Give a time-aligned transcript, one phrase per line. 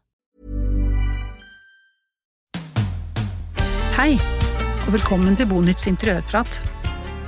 [3.97, 4.21] Hei,
[4.87, 6.63] og velkommen til Bonytts interiørprat.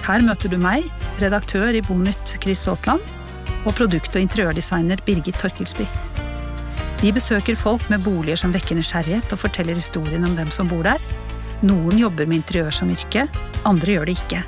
[0.06, 0.84] Her møter du meg,
[1.18, 3.00] redaktør i Bonytt Chris Aatland,
[3.66, 5.82] og produkt- og interiørdesigner Birgit Torkelsby.
[7.02, 10.86] Vi besøker folk med boliger som vekker nysgjerrighet, og forteller historien om dem som bor
[10.86, 11.02] der.
[11.62, 13.28] Noen jobber med interiør som yrke,
[13.68, 14.40] andre gjør det ikke.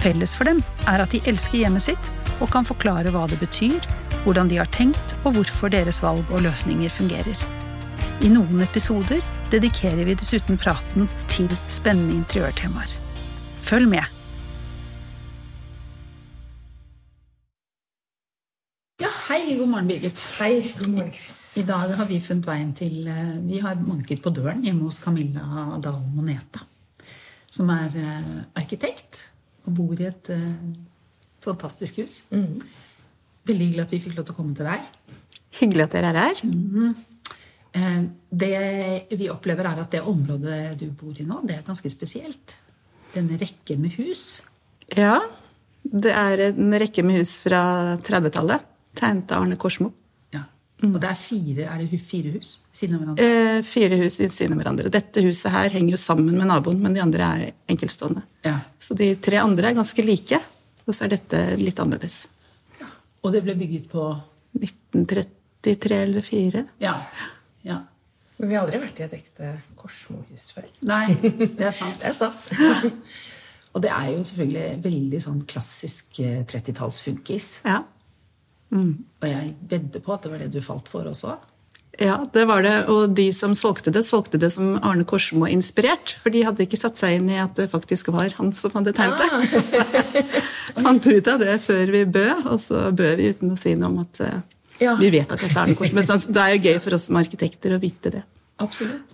[0.00, 0.58] Felles for dem
[0.90, 2.08] er at de elsker hjemmet sitt
[2.42, 3.78] og kan forklare hva det betyr,
[4.24, 7.44] hvordan de har tenkt og hvorfor deres valg og løsninger fungerer.
[8.26, 9.22] I noen episoder
[9.54, 12.90] dedikerer vi dessuten praten til spennende interiørtemaer.
[13.62, 14.02] Følg med!
[19.02, 20.26] Ja, hei, god morgen, Birgit.
[20.40, 21.41] Hei, god morgen, Chris.
[21.52, 25.00] I dag har vi funnet veien til eh, Vi har banket på døren hjemme hos
[25.02, 26.62] Camilla Dahl Moneta.
[27.52, 29.18] Som er eh, arkitekt
[29.66, 30.46] og bor i et eh,
[31.44, 32.22] fantastisk hus.
[32.32, 34.88] Veldig hyggelig at vi fikk lov til å komme til deg.
[35.60, 36.42] Hyggelig at dere er her.
[37.76, 38.52] Eh, Det
[39.20, 42.56] vi opplever, er at det området du bor i nå, det er ganske spesielt.
[43.12, 44.40] Denne rekken med hus.
[44.96, 45.18] Ja,
[45.84, 48.64] det er en rekke med hus fra 30-tallet.
[48.96, 49.92] Tegnet av Arne Korsmo.
[50.82, 50.88] Ja.
[50.90, 53.26] Og det er fire, er det fire hus siden av hverandre.
[53.26, 54.90] Eh, fire hus ved siden av hverandre.
[54.92, 58.24] Dette huset her henger jo sammen med naboen, men de andre er enkeltstående.
[58.46, 58.56] Ja.
[58.82, 60.40] Så de tre andre er ganske like,
[60.82, 62.24] og så er dette litt annerledes.
[63.22, 64.08] Og det ble bygget på
[64.58, 66.64] 1933 eller 4.
[66.82, 66.96] Ja.
[67.62, 67.78] ja.
[68.42, 70.66] Men vi har aldri vært i et ekte Korsmo-hus før.
[70.90, 72.00] Nei, det er sant.
[72.02, 72.48] Det er stas.
[73.72, 77.46] Og det er jo selvfølgelig veldig sånn klassisk eh, 30-talls-funkis.
[77.64, 77.78] Ja.
[78.72, 81.36] Og jeg vedder på at det var det du falt for også.
[82.00, 82.86] Ja, det var det.
[82.88, 86.14] Og de som solgte det, solgte det som Arne Korsmo inspirert.
[86.22, 88.94] For de hadde ikke satt seg inn i at det faktisk var han som hadde
[88.96, 89.52] tegnet det.
[90.72, 93.74] Så fant ut av det før vi bød, og så bød vi uten å si
[93.76, 94.40] noe om at eh,
[94.80, 94.94] Ja.
[94.98, 96.00] vi vet at dette er Arne Korsmo.
[96.00, 98.24] Men det er jo gøy for oss som arkitekter å vite det.
[98.64, 99.12] Absolutt.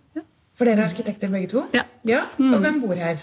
[0.59, 1.67] For dere er arkitekter begge to?
[1.75, 1.85] Ja.
[2.39, 3.21] Og hvem bor her?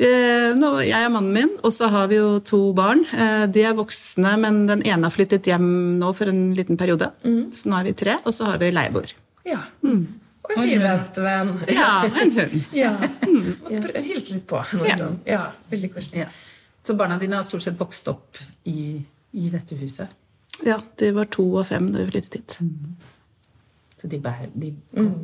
[0.00, 0.56] Eh,
[0.86, 3.02] jeg er mannen min, og så har vi jo to barn.
[3.12, 7.10] Eh, de er voksne, men den ene har flyttet hjem nå for en liten periode.
[7.52, 9.12] Så nå er vi tre, og så har vi leieboer.
[9.44, 9.60] Ja.
[9.84, 11.52] Og en firbeint venn.
[11.68, 12.56] Ja, en hund.
[12.82, 12.94] Ja.
[13.00, 14.62] Måtte hilse litt på.
[14.88, 15.10] Ja.
[15.28, 16.24] ja veldig koselig.
[16.24, 16.30] Ja.
[16.84, 18.96] Så barna dine har stort sett vokst opp i,
[19.36, 20.16] i dette huset.
[20.64, 22.56] Ja, de var to og fem da vi flyttet hit.
[24.00, 24.70] Så de, bærer, de,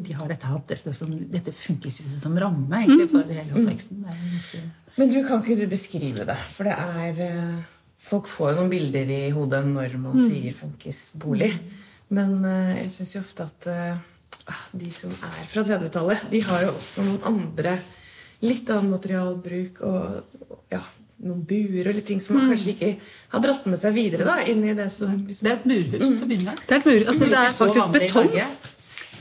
[0.05, 4.03] de har dette, dette, som, dette funkishuset som ramme egentlig, for hele oppveksten.
[4.05, 4.61] Jo ganske...
[4.97, 6.37] Men du, kan ikke du beskrive det?
[6.53, 7.57] For det er eh,
[8.07, 11.49] Folk får jo noen bilder i hodet når man sier funkisbolig.
[12.17, 14.05] Men eh, jeg syns jo ofte at eh,
[14.77, 17.79] de som er fra 30-tallet, de har jo også noen andre
[18.45, 20.83] Litt annen materialbruk og ja,
[21.25, 22.91] noen buer og ting som man kanskje ikke
[23.33, 26.11] har dratt med seg videre da, inn i det som hvis Det er et murhus
[26.11, 26.65] til å begynne med.
[26.67, 28.33] Det er, et mur, altså, det er faktisk betong.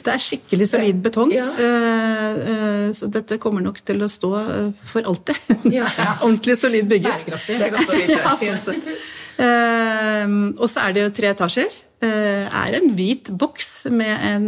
[0.06, 1.32] Det er skikkelig solid betong.
[1.34, 1.48] Ja.
[1.58, 5.40] Uh, uh, så dette kommer nok til å stå uh, for alltid.
[5.80, 5.88] Ja.
[6.20, 7.26] Ordentlig solid bygget.
[7.26, 7.56] Bærekraftig.
[7.58, 8.20] Det er godt å vite.
[8.22, 8.98] Ja, sånn så.
[9.36, 11.74] Eh, og så er det jo tre etasjer.
[12.06, 12.12] Det
[12.46, 14.46] er en hvit boks med en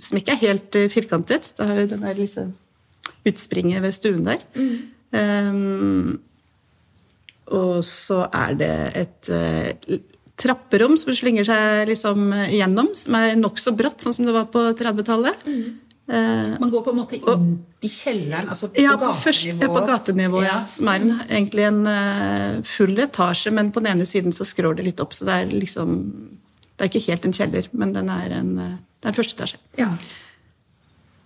[0.00, 1.50] som ikke er helt firkantet.
[1.58, 2.54] Det har jo den der liksom
[3.28, 4.40] utspringet ved stuen der.
[5.16, 6.18] Eh,
[7.56, 9.98] og så er det et uh,
[10.34, 14.64] trapperom som slynger seg liksom gjennom, som er nokså bratt, sånn som det var på
[14.74, 15.46] 30-tallet.
[16.08, 17.46] Eh, Man går på en måte inn
[17.82, 20.60] i kjelleren, altså på ja, på, først, ja, på gatenivå, ja.
[20.70, 24.78] Som er en, egentlig en uh, full etasje, men på den ene siden så skrår
[24.78, 25.16] det litt opp.
[25.16, 25.96] Så det er liksom
[26.76, 29.32] Det er ikke helt en kjeller, men den er en, eh, det er en første
[29.38, 29.58] etasje.
[29.80, 29.88] Ja.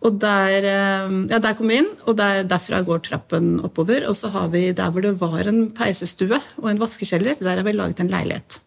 [0.00, 4.06] Og der, eh, ja, der kom vi inn, og der, derfra går trappen oppover.
[4.08, 7.66] Og så har vi der hvor det var en peisestue og en vaskekjeller, der har
[7.66, 8.60] vi laget en leilighet.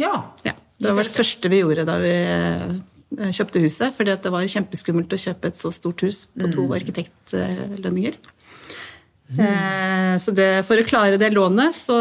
[0.00, 0.24] ja.
[0.44, 3.92] Ja, Det var det første vi gjorde da vi eh, kjøpte huset.
[3.94, 8.14] fordi det var kjempeskummelt å kjøpe et så stort hus på to arkitektlønninger.
[9.38, 11.94] Eh, Så det, for å klare det lånet, så,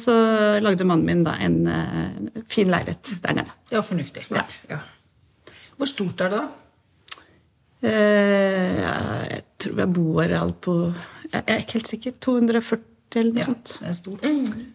[0.00, 0.14] så
[0.64, 1.68] lagde mannen min da en
[2.48, 3.52] fin leilighet der nede.
[3.68, 4.24] Det var fornuftig.
[4.70, 4.78] Ja.
[5.76, 6.48] Hvor stort er det, da?
[7.84, 8.78] Eh,
[9.34, 10.74] Jeg tror jeg alt på
[11.32, 12.12] Jeg er ikke helt sikker.
[12.20, 12.80] 240
[13.16, 13.78] eller noe Ja, sånt.
[13.80, 14.24] det er stort.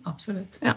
[0.06, 0.60] Absolutt.
[0.64, 0.74] Ja.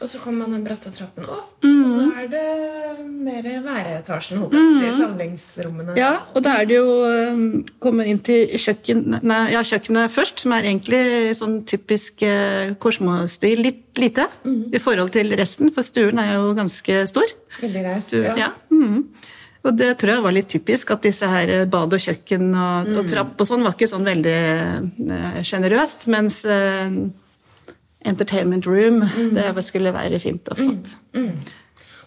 [0.00, 4.92] Og så kommer man den bratte trappen opp, og da er det mer væretasjen, si,
[4.96, 5.92] samlingsrommene.
[5.98, 10.40] Ja, og da er det jo kommet Kommer inn til kjøkken, nei, ja, kjøkkenet først,
[10.40, 13.60] som er egentlig sånn typisk eh, Korsmo-stil.
[13.66, 14.24] Litt lite
[14.72, 17.36] i forhold til resten, for stuen er jo ganske stor.
[17.60, 18.48] Veldig reist, Stue, ja.
[18.48, 18.50] ja.
[19.60, 22.92] Og det tror jeg var litt typisk, at disse her eh, bad og kjøkken og,
[22.96, 26.94] og trapp og sånn var ikke sånn veldig eh, sjenerøst, mens eh,
[28.08, 29.02] entertainment room,
[29.36, 30.94] det skulle være fint og flott.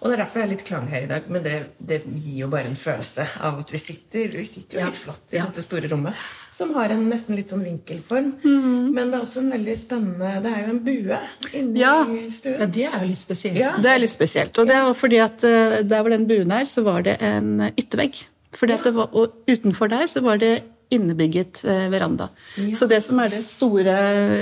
[0.03, 2.41] Og det er derfor jeg er litt klang her i dag, men det, det gir
[2.41, 4.89] jo bare en følelse av at vi sitter Vi sitter jo Ja.
[4.89, 5.45] litt flott i Ja.
[5.47, 6.17] dette store rommet,
[6.53, 8.33] som har en nesten litt sånn vinkelform.
[8.43, 8.91] Mm.
[8.93, 11.21] Men det er også en veldig spennende Det er jo en bue
[11.57, 11.95] inni Ja.
[12.05, 13.57] Ja, det er jo litt spesielt.
[13.59, 13.73] Ja.
[13.81, 14.59] Det er litt spesielt.
[14.61, 17.55] Og det er fordi at eh, der hvor den buen er, så var det en
[17.67, 18.21] eh, yttervegg.
[18.53, 20.59] Fordi at det var, og utenfor der så var det
[20.93, 22.27] innebygget veranda.
[22.53, 22.75] veranda.
[22.77, 23.95] Så det som er det store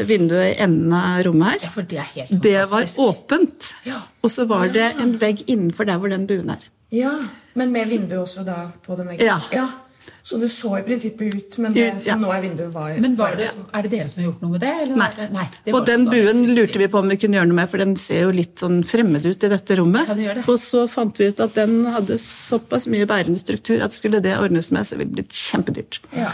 [0.04, 3.70] vinduet i enden av rommet Ja, her, for det er helt det var åpent.
[3.88, 4.02] Ja.
[4.20, 6.66] Og så var det en vegg innenfor der hvor den buen er.
[6.92, 7.14] Ja,
[7.54, 9.26] Men med vindu også da på den veggen?
[9.52, 9.68] Ja.
[10.24, 12.14] Så du så i prinsippet ut, men det Ut, ja.
[12.14, 14.54] som nå er vinduet, var Men var det, er det dere som har gjort noe
[14.54, 14.74] med det?
[14.84, 15.10] Eller Nei.
[15.18, 17.72] det, nei det Og den buen lurte vi på om vi kunne gjøre noe med,
[17.72, 20.12] for den ser jo litt sånn fremmed ut i dette rommet.
[20.12, 20.46] Ja, det det.
[20.52, 24.38] Og så fant vi ut at den hadde såpass mye bærende struktur at skulle det
[24.38, 26.02] ordnes med, så ville det blitt kjempedyrt.
[26.16, 26.30] Ja.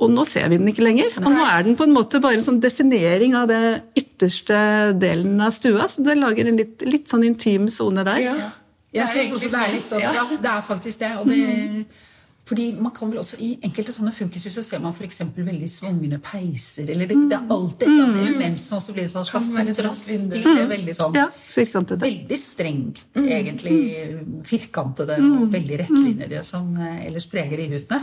[0.00, 1.12] Og nå ser vi den ikke lenger.
[1.20, 3.62] Og nå er den på en måte bare en sånn definering av det
[4.00, 4.60] ytterste
[5.00, 5.90] delen av stua.
[5.92, 8.22] Så det lager en litt, litt sånn intim sone der.
[8.24, 8.36] Ja.
[8.90, 10.12] Jeg Det synes egentlig også det er litt sånn, ja.
[10.16, 10.38] ja.
[10.42, 11.10] det er faktisk det.
[11.20, 11.40] Og det
[12.50, 15.20] fordi man kan vel også I enkelte sånne funkishus så ser man f.eks.
[15.36, 16.88] veldig svungne peiser.
[16.90, 20.08] eller Det, det er alltid et eller annet element som også blir en slags kontrast
[20.10, 21.28] til det veldig sånn Ja.
[22.02, 23.76] Veldig strengt, egentlig
[24.50, 28.00] firkantede og veldig rettlinjede som eh, ellers preger de husene.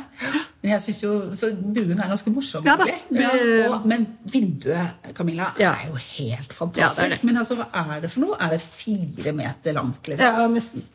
[0.61, 3.21] Men jeg synes jo, Så buen er ganske morsom, Ja egentlig.
[3.21, 7.23] Ja, Og, men vinduet Camilla, er jo helt fantastisk.
[7.27, 7.67] Men altså, hva
[7.97, 8.38] er det for noe?
[8.39, 10.07] Er det fire meter langt?
[10.07, 10.23] Liksom?
[10.39, 10.88] Ja, nesten.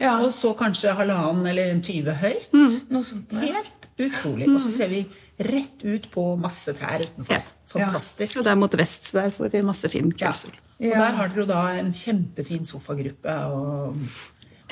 [0.00, 2.48] Ja, og så kanskje halvannen eller en 20 høyt.
[2.90, 3.32] Noe sånt.
[3.42, 4.46] Helt utrolig.
[4.52, 5.02] Og så ser vi
[5.42, 7.34] rett ut på masse trær utenfor.
[7.38, 7.42] Ja.
[7.68, 8.38] Fantastisk.
[8.40, 10.16] Og det er mot vest, så der får vi masse fin Ja.
[10.30, 10.54] kveldssol.
[10.78, 13.34] Og der har dere jo da en kjempefin sofagruppe.
[13.52, 13.96] Og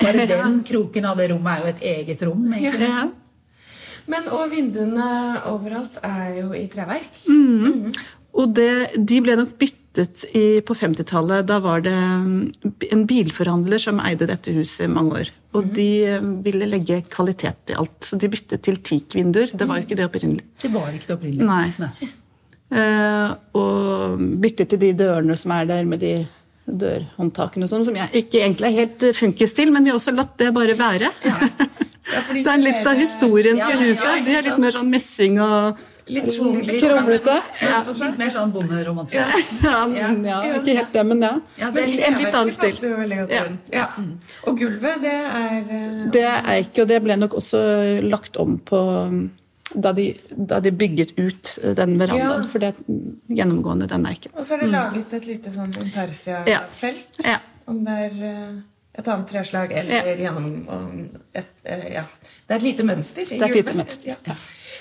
[0.01, 2.45] bare den kroken av det rommet er jo et eget rom.
[2.53, 2.89] egentlig.
[2.89, 3.07] Ja.
[4.07, 5.07] Men og vinduene
[5.51, 7.17] overalt er jo i treverk.
[8.37, 8.69] Og det,
[9.05, 9.57] de ble nok
[9.97, 11.47] byttet i, på 50-tallet.
[11.47, 12.51] Da var det mm,
[12.91, 15.31] en bilforhandler som eide dette huset i mange år.
[15.57, 19.53] Og de eh, ville legge kvalitet i alt, så de byttet til teakvinduer.
[19.53, 20.45] Det var jo ikke det opprinnelig.
[20.61, 21.47] Det var ikke det opprinnelige.
[21.47, 22.11] Nei.
[22.67, 26.15] Eh, og byttet til de dørene som er der med de
[26.67, 29.99] dørhåndtakene og sånn, som jeg ikke egentlig er helt funkes funkis til, men vi har
[29.99, 31.11] også latt det bare være.
[31.23, 31.37] Ja.
[32.33, 34.25] det er litt av historien til ja, huset.
[34.27, 37.35] De er litt mer sånn messing og Litt litt kronglete.
[37.61, 39.63] Ja, litt mer sånn bonderomantisk.
[39.63, 41.33] Ja, ja, ja, ikke helt det, men ja.
[41.59, 42.77] Ja, det Men er en litt annen stil.
[43.33, 43.41] Ja.
[43.73, 43.87] Ja.
[44.47, 47.59] Og gulvet, det er eh, Det er ikke, og det ble nok også
[48.07, 48.79] lagt om på
[49.75, 52.45] da de, da de bygget ut den verandaen.
[52.45, 52.49] Ja.
[52.51, 53.03] For det er
[53.41, 54.31] gjennomgående den eiken.
[54.37, 57.21] Og så er det laget et lite sånn intarsia-felt.
[57.25, 57.39] Ja.
[57.67, 58.53] Om det er eh,
[58.97, 60.47] et annet treslag eller gjennom
[61.33, 62.05] et, eh, Ja.
[62.47, 63.39] Det er et lite mønster i gulvet.
[63.39, 64.37] Det er et lite mønster, Ja.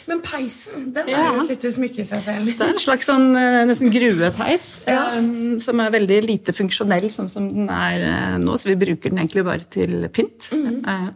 [0.07, 2.53] Men peisen, den er jo et lite smykke i seg selv.
[2.55, 5.01] Det er en slags sånn eh, nesten gruepeis Ja.
[5.19, 8.55] eh, som er veldig lite funksjonell, sånn som den er eh, nå.
[8.61, 10.51] Så vi bruker den egentlig bare til pynt.
[10.55, 11.11] Eh,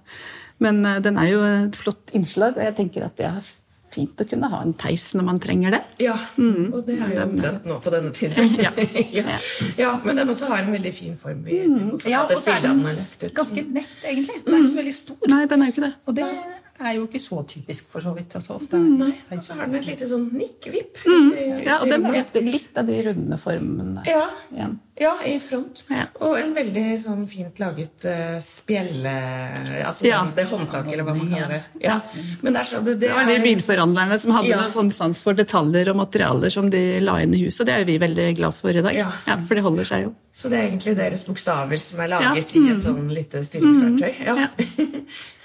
[0.60, 3.46] Men den er jo et flott innslag, og jeg tenker at det er
[3.90, 5.80] fint å kunne ha en peis når man trenger det.
[6.04, 8.52] Ja, og det er jo omtrent nå på denne tiden.
[8.66, 8.70] Ja.
[9.16, 9.38] ja.
[9.78, 11.40] ja, Men den også har en veldig fin form.
[11.46, 12.84] Vi må Ja, og så er den
[13.34, 14.42] ganske nett, egentlig.
[14.44, 15.16] Den er ikke så veldig stor.
[15.32, 15.94] Nei, den er jo ikke det.
[16.06, 16.28] Og det
[16.88, 18.34] er jo ikke så typisk for så vidt.
[18.38, 21.00] Altså, ofte Nei, er og så har den et lite sånn nikkvipp.
[21.64, 24.26] Ja, og den er litt av de runde formene Ja.
[24.52, 24.56] igjen.
[24.58, 24.68] Ja,
[25.00, 25.84] i front.
[25.88, 26.04] Ja.
[26.20, 29.14] Og en veldig sånn fint laget uh, spjelle...
[29.86, 30.20] Altså Ja.
[30.36, 31.60] det håndtaket, eller hva man kaller det.
[31.84, 32.00] Ja.
[32.42, 34.60] Men der så det, det Det var de er bilforhandlerne som hadde Ja.
[34.60, 37.62] noen sånn sans for detaljer og materialer som de la inn i huset.
[37.62, 38.94] og Det er jo vi veldig glad for i dag.
[38.94, 39.36] Ja.
[39.46, 40.14] for det holder seg jo.
[40.32, 42.60] Så det er egentlig deres bokstaver som er laget Ja.
[42.60, 44.26] i et sånn lite styringsverktøy.
[44.26, 44.48] Ja.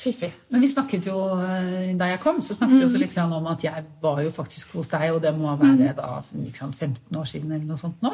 [0.05, 0.31] Fiffig.
[0.53, 3.63] Men vi snakket jo, eh, Da jeg kom, så snakket vi også litt om at
[3.63, 7.25] jeg var jo faktisk hos deg, og det må være da ikke sant, 15 år
[7.25, 8.11] siden eller noe sånt nå.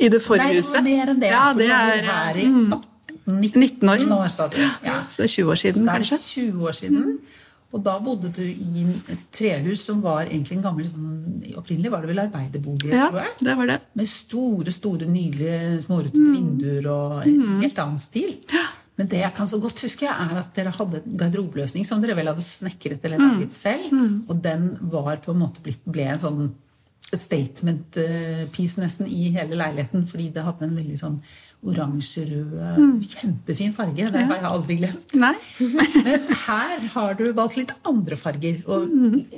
[0.00, 1.28] I det Nei, det var mer enn det.
[1.32, 2.86] Ja, det er her i mm, 18,
[3.60, 4.00] 19 år.
[4.00, 4.56] 19 år sa du.
[4.86, 5.02] Ja.
[5.12, 6.18] Så det er 20 år siden, Så det er kanskje.
[6.40, 7.18] 20 år siden.
[7.70, 12.00] Og da bodde du i et trehus som var egentlig en gammel sånn- Opprinnelig var
[12.02, 13.34] det vel arbeiderbolig, Ja, tror jeg.
[13.46, 13.76] det var det.
[13.94, 18.34] Med store, store, nydelige smårutete vinduer og en helt annen stil.
[18.98, 22.16] Men det jeg kan så godt huske, er at dere hadde en garderobeløsning som dere
[22.18, 23.92] vel hadde snekret eller laget selv.
[24.28, 26.50] Og den var på en måte blitt, ble en sånn
[27.18, 30.06] statement eh, piece nesten i hele leiligheten.
[30.06, 31.18] Fordi det hadde en veldig sånn
[31.60, 34.06] oransjerød, kjempefin farge.
[34.08, 35.10] Det har jeg aldri glemt.
[35.20, 35.36] Nei.
[36.06, 38.62] Men her har du valgt litt andre farger.
[38.64, 38.88] Og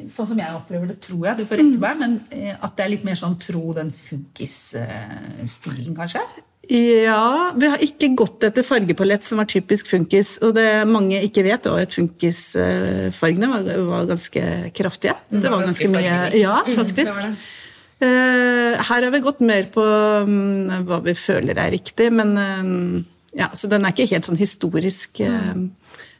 [0.06, 2.84] sånn som jeg opplever det, tror jeg, du får rette meg, men eh, at det
[2.84, 6.22] er litt mer sånn tro den funkis-stilen, kanskje?
[6.70, 10.36] Ja, vi har ikke gått etter fargepalett som var typisk funkis.
[10.46, 14.42] Og det mange ikke vet, var at funkisfargene var, var ganske
[14.76, 15.16] kraftige.
[15.32, 17.02] Det var ganske mye Ja, faktisk.
[17.02, 17.36] det var det.
[18.02, 19.82] Eh, her har vi gått mer på
[20.26, 22.70] mm, hva vi føler er riktig, men eh,
[23.38, 25.68] ja, Så den er ikke helt sånn historisk eh, Men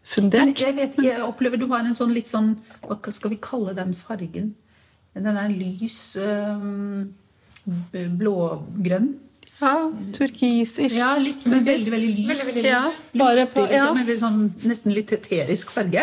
[0.03, 0.63] fundert.
[0.63, 2.55] jeg vet ikke, jeg opplever du har en sånn litt sånn
[2.87, 4.55] Hva skal vi kalle den fargen?
[5.13, 6.17] Den er lys
[7.93, 9.11] blågrønn.
[9.63, 10.97] Ja, turkisish.
[10.99, 12.29] Ja, litt, men veldig, veldig lys.
[12.33, 12.73] Veldig, veldig lys.
[12.73, 13.85] Ja, bare på, ja.
[13.87, 16.03] liksom, en sånn, nesten litt teterisk farge.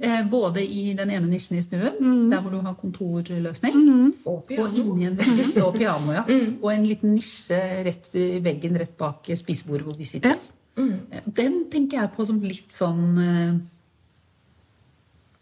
[0.00, 1.98] Eh, både i den ene nisjen i stuen,
[2.32, 3.76] der hvor du har kontorløsning,
[4.24, 4.72] Og og piano.
[4.80, 6.24] inni en veldig og piano, ja.
[6.62, 10.38] Og en liten nisje rett i veggen rett bak spisebordet hvor vi sitter.
[10.80, 13.52] Eh, Den tenker jeg på som litt sånn eh,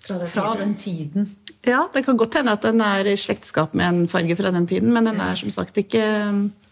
[0.05, 1.31] Fra den fra den tiden.
[1.65, 4.67] Ja, det kan godt hende at den er i slektskap med en farge fra den
[4.69, 6.03] tiden, men den er som sagt ikke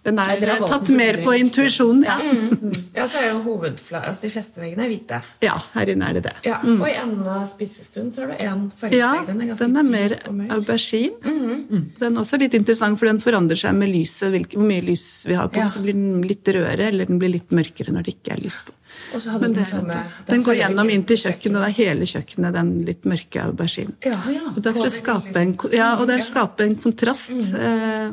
[0.03, 2.03] Den Nei, er dere tatt mer på intuisjonen.
[2.03, 2.73] likte intuisjon.
[2.73, 2.79] Ja.
[3.03, 4.03] Ja, så er jo hovedfla...
[4.09, 5.19] Altså, de fleste veggene er hvite.
[5.41, 6.33] ja, her inne er det det.
[6.45, 8.99] Ja, Og i enden av spisestuen så er det én fargevegg.
[9.01, 10.15] Ja, den er ganske den er mer
[10.59, 11.17] aubergine.
[11.25, 11.87] Mm -hmm.
[11.99, 14.31] Den er også litt interessant, for den forandrer seg med lyset.
[14.31, 15.67] hvilke- Hvor mye lys vi har på, Ja.
[15.69, 18.61] så blir den litt rødere, eller den blir litt mørkere når det ikke er lys
[18.67, 18.73] på.
[19.15, 21.65] Og så hadde Men den det, samme den, den går gjennom inn til kjøkkenet, og
[21.65, 23.93] det er hele kjøkkenet den litt mørke aubergine.
[24.05, 24.41] Ja, ja.
[24.55, 27.33] Og det er for å skape en, ja, og det er å skape en kontrast,
[27.55, 28.11] eh,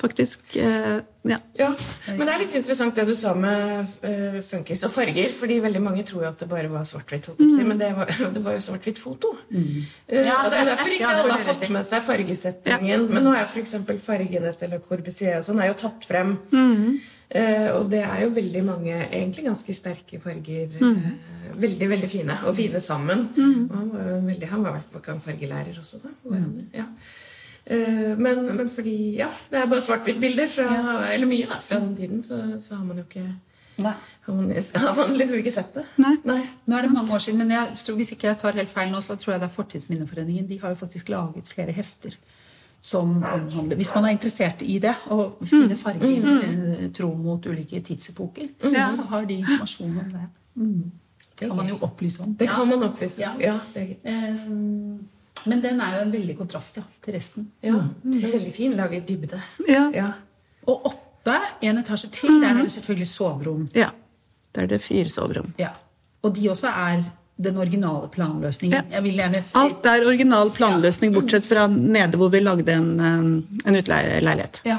[0.00, 0.42] faktisk.
[0.56, 1.38] Eh, ja.
[1.58, 1.70] Ja,
[2.06, 5.32] Men det er litt interessant det du sa med uh, funkis og farger.
[5.34, 7.30] fordi veldig mange tror jo at det bare var svart-hvitt.
[7.40, 9.32] si, Men det var, det var jo svart-hvitt foto.
[9.50, 13.08] Eh, Ja, og det er derfor ikke ja, alle har fått med seg fargesettingen.
[13.10, 13.74] Men nå er jo f.eks.
[14.04, 16.36] fargene til Le Corbusier sånn er jo tatt frem.
[17.28, 20.76] Eh, og det er jo veldig mange egentlig ganske sterke farger.
[20.78, 22.36] eh, veldig, veldig fine.
[22.46, 23.26] Og fine sammen.
[23.34, 26.14] Og han var jo veldig, han var i hvert fall fargelærer også, da.
[26.30, 26.44] var?
[26.74, 26.86] Ja.
[27.66, 31.96] Eh, Men, men fordi ja, det er bare svart-hvitt-bilder, fra- eller mye, da, fra den
[31.96, 33.26] tiden, så, så har man jo ikke
[33.82, 33.92] Nei.
[34.26, 35.82] har man, har man liksom ikke sett det.
[35.98, 36.14] Nei.
[36.66, 38.92] Nå er det mange år siden, men jeg tror, hvis ikke jeg tar helt feil
[38.92, 40.46] nå, så tror jeg det er Fortidsminneforeningen.
[40.48, 42.16] De har jo faktisk laget flere hefter
[42.80, 46.92] som omhandler Hvis man er interessert i det, og finne farger mm.
[46.94, 48.48] tro mot ulike tidsepoker,
[48.94, 50.28] så har de informasjon om det.
[50.54, 50.90] Mm.
[51.40, 52.34] Det kan man jo opplyse om.
[52.34, 53.20] Det kan man opplyse.
[53.20, 53.32] Ja.
[53.40, 54.98] Ja, det er, gøy.
[55.50, 57.50] Men den er jo en veldig kontrast ja, til resten.
[57.62, 58.76] ja, det er veldig fin.
[58.78, 59.42] Lager dybde.
[59.68, 59.84] Ja.
[59.94, 60.08] Ja.
[60.66, 63.68] Og oppe, en etasje til, der er det selvfølgelig soverom.
[63.74, 63.90] ja.
[64.56, 65.50] Der er det fire soverom.
[65.60, 65.68] Ja.
[66.24, 67.02] Og de også er
[67.36, 68.76] den originale planløsningen.
[68.78, 68.94] Ja.
[68.96, 73.68] Jeg vil gjerne Alt er original planløsning, bortsett fra nede hvor vi lagde en, eh,
[73.68, 74.62] en utleieleilighet.
[74.64, 74.78] Ja.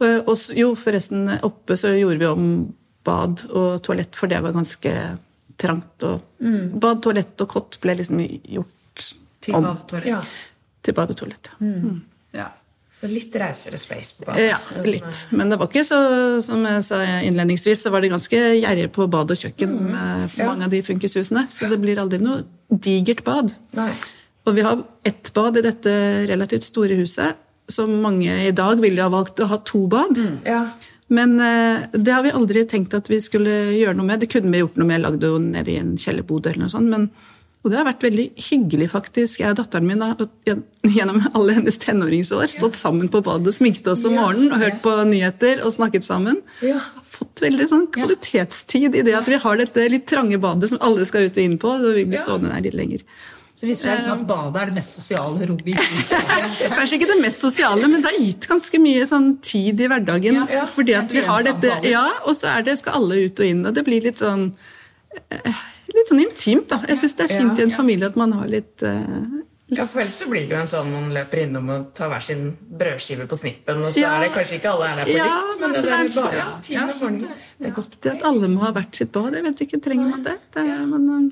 [0.00, 2.74] Og, og jo, forresten, oppe så gjorde vi om
[3.06, 4.94] bad og toalett, for det var ganske
[5.60, 6.02] trangt.
[6.02, 6.20] Og
[6.80, 9.06] Bad, toalett og kott ble liksom gjort
[9.40, 10.08] Til badetoalett.
[10.10, 10.20] ja.
[10.84, 11.52] til badetoalett.
[11.54, 12.06] og toalett.
[12.36, 12.50] Ja.
[13.00, 14.48] Så litt rausere space på badet.
[14.50, 15.20] Ja, litt.
[15.30, 15.98] Men det var ikke så,
[16.44, 20.66] som jeg sa innledningsvis, så var det ganske gjerrig på bad og kjøkken med mange
[20.66, 21.46] av de funkishusene.
[21.54, 23.54] Så det blir aldri noe digert bad.
[23.78, 23.92] Nei.
[24.44, 25.94] Og vi har ett bad i dette
[26.28, 27.38] relativt store huset,
[27.70, 30.18] som mange i dag ville ha valgt å ha to bad.
[30.44, 30.64] Ja.
[31.14, 34.20] Men eh, det har vi aldri tenkt at vi skulle gjøre noe med.
[34.22, 36.90] Det kunne vi gjort noe med, lagde jo nede i en kjellerbod eller noe sånt.
[36.90, 37.08] Men,
[37.60, 39.42] og det har vært veldig hyggelig, faktisk.
[39.42, 40.16] Jeg og datteren min har
[40.88, 44.94] gjennom alle hennes tenåringsår stått sammen på badet, sminket oss om morgenen og hørt på
[45.10, 46.38] nyheter og snakket sammen.
[46.62, 50.72] Vi Har fått veldig sånn kvalitetstid i det at vi har dette litt trange badet
[50.72, 53.04] som alle skal ut og inn på, så vi blir stående der litt lenger.
[53.60, 56.30] Så viser det seg at badet er det mest sosiale rommet i huset.
[56.78, 60.38] Kanskje ikke det mest sosiale, men det har gitt ganske mye sånn tid i hverdagen.
[60.46, 60.62] Ja, ja.
[60.64, 63.60] fordi at vi har dette, ja, Og så er det, skal alle ut og inn,
[63.68, 64.46] og det blir litt sånn
[65.28, 65.60] eh,
[65.94, 66.80] Litt sånn intimt, da.
[66.88, 69.84] Jeg syns det er fint Ja, i en familie at man har litt uh, Ja,
[69.86, 72.56] for ellers så blir det jo en sånn man løper innom og tar hver sin
[72.58, 74.16] brødskive på snippen, og så Ja.
[74.18, 76.14] er det kanskje ikke alle er der på Ja, likt, men men det er det-
[76.14, 76.48] bare ja.
[76.70, 77.28] Ja, sånn, det.
[77.58, 78.00] Det er godt.
[78.00, 80.38] Det at alle må ha hvert sitt bad, jeg vet ikke, trenger man det?
[80.54, 81.30] det er, men, nei.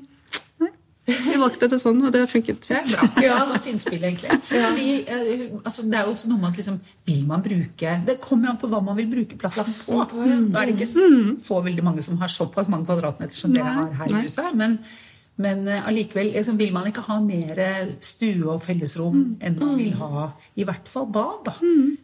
[1.09, 2.95] Vi valgte det sånn, og det har funket Det er fint.
[3.15, 3.23] bra.
[3.29, 3.37] Ja.
[3.49, 4.37] Godt innspill, egentlig.
[4.49, 8.17] Fordi, eh, altså, det er jo også noe med at liksom, vil man bruke Det
[8.23, 9.99] kommer jo an på hva man vil bruke plassen på.
[10.53, 13.93] Da er det ikke så veldig mange som har såpass mange kvadratmeter som dere har
[14.03, 14.53] her i huset.
[14.57, 14.79] Men
[15.39, 17.61] Men eh, allikevel liksom, vil man ikke ha mer
[18.03, 20.29] stue og fellesrom enn man vil ha
[20.59, 21.45] i hvert fall bad.
[21.47, 21.53] da.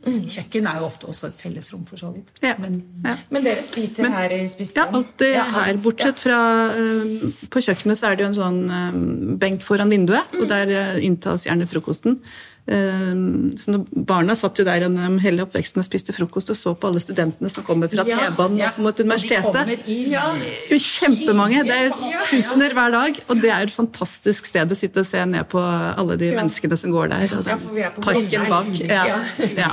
[0.06, 2.32] Altså, kjøkken er jo ofte også et fellesrom, for så vidt.
[2.44, 2.56] Ja.
[2.62, 3.18] Men, Ja.
[3.30, 5.78] Men dere spiser her i Ja, alt Ja, her.
[5.84, 6.40] Bortsett fra
[6.74, 10.72] uh, På kjøkkenet så er det jo en sånn uh, benk foran vinduet, og der
[10.72, 12.20] uh, inntas gjerne frokosten.
[12.68, 13.14] Eh,
[13.62, 17.02] så barna satt jo der gjennom hele oppveksten og spiste frokost og så på alle
[17.04, 18.72] studentene som kommer fra Ja, T-banen ja.
[18.78, 19.44] mot Og de universitetet.
[19.44, 20.24] kommer i- Ja.
[20.70, 21.64] Kjempemange.
[21.64, 21.94] Det er jo
[22.26, 23.20] tusener hver dag.
[23.30, 26.78] Og det er et fantastisk sted å sitte og se ned på alle de menneskene
[26.78, 27.38] som går der.
[27.38, 28.80] Og den for vi på parken bak.
[28.80, 29.06] Ja.
[29.06, 29.20] Ja.
[29.40, 29.70] Ja.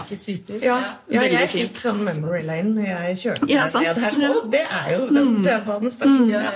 [0.63, 0.79] Ja,
[1.11, 4.35] ja jeg fikk sånn memory lane når jeg kjørte Ja, ned her.
[4.37, 6.31] Og det er jo den T-banestasjonen.
[6.31, 6.51] Ja,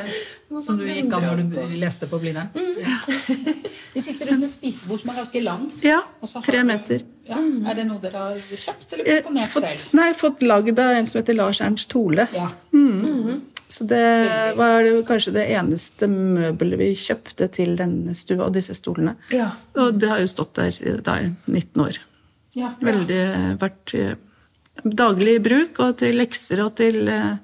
[0.62, 2.48] Som du gikk av når du leste på Blindern.
[2.54, 2.98] Ja.
[3.96, 5.74] Vi sitter rundt et spisebord som er ganske langt.
[5.84, 5.98] Ja,
[6.44, 7.02] tre meter.
[7.26, 7.38] Ja,
[7.70, 9.94] er det noe dere har kjøpt eller Eh, komponert Fått, selv?
[9.98, 12.28] nei, fått lagd av en som heter Lars Ernst Tole.
[12.36, 12.50] Ja.
[13.68, 14.02] Så det
[14.56, 19.16] var kanskje det eneste møbelet vi kjøpte til denne stua, og disse stolene.
[19.34, 19.48] Ja.
[19.74, 21.98] Og det har jo stått der i- da i 19 år.
[22.54, 22.74] Ja.
[22.80, 24.16] Veldig vært daglig
[24.84, 27.36] daglig bruk, og til lekser og til eh,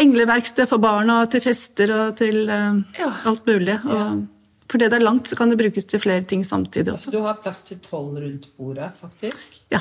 [0.00, 3.10] engleverksted for barna, og til fester og til eh, Ja.
[3.28, 3.78] alt mulig.
[3.84, 4.26] Og
[4.72, 7.10] fordi det er langt, så kan det brukes til flere ting samtidig også.
[7.10, 9.58] Altså, du har plass til tolv rundt bordet, faktisk?
[9.70, 9.80] Ja.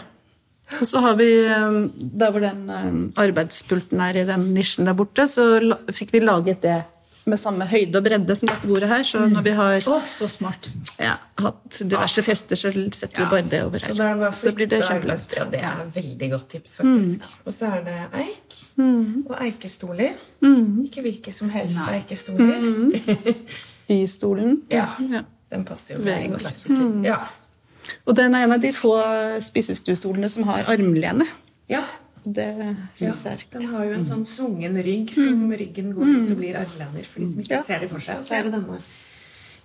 [0.79, 4.93] Og så har vi, eh, der hvor den eh, arbeidspulten er i den nisjen der
[4.93, 5.59] borte, så
[5.91, 6.83] fikk vi laget det
[7.29, 9.03] med samme høyde og bredde som dette bordet her.
[9.05, 10.69] Så når vi har oh, så smart.
[10.99, 13.93] ja, hatt diverse fester, så setter vi bare det over her.
[13.93, 15.35] Så, det Da blir det kjempelett.
[15.37, 17.27] Ja, det er veldig godt tips, faktisk.
[17.45, 18.40] Og så er det eik
[18.77, 20.13] og eikestoler.
[20.85, 23.35] Ikke hvilke som helst eikestoler.
[23.91, 24.87] i stolen Ja.
[25.09, 25.23] Ja.
[25.51, 26.41] Den passer jo Veldig godt.
[26.45, 27.01] klassiker.
[27.03, 27.17] Ja.
[28.05, 28.93] Og den er en av de få
[29.43, 31.27] spisestuestolene som har armlene.
[31.69, 31.83] ja.
[32.23, 36.05] Det Ja, syns jeg er den har jo en sånn svungen rygg som ryggen går
[36.05, 37.63] ut og blir armlener for de som ikke Ja.
[37.63, 38.17] ser det for seg.
[38.19, 38.77] Og så er det denne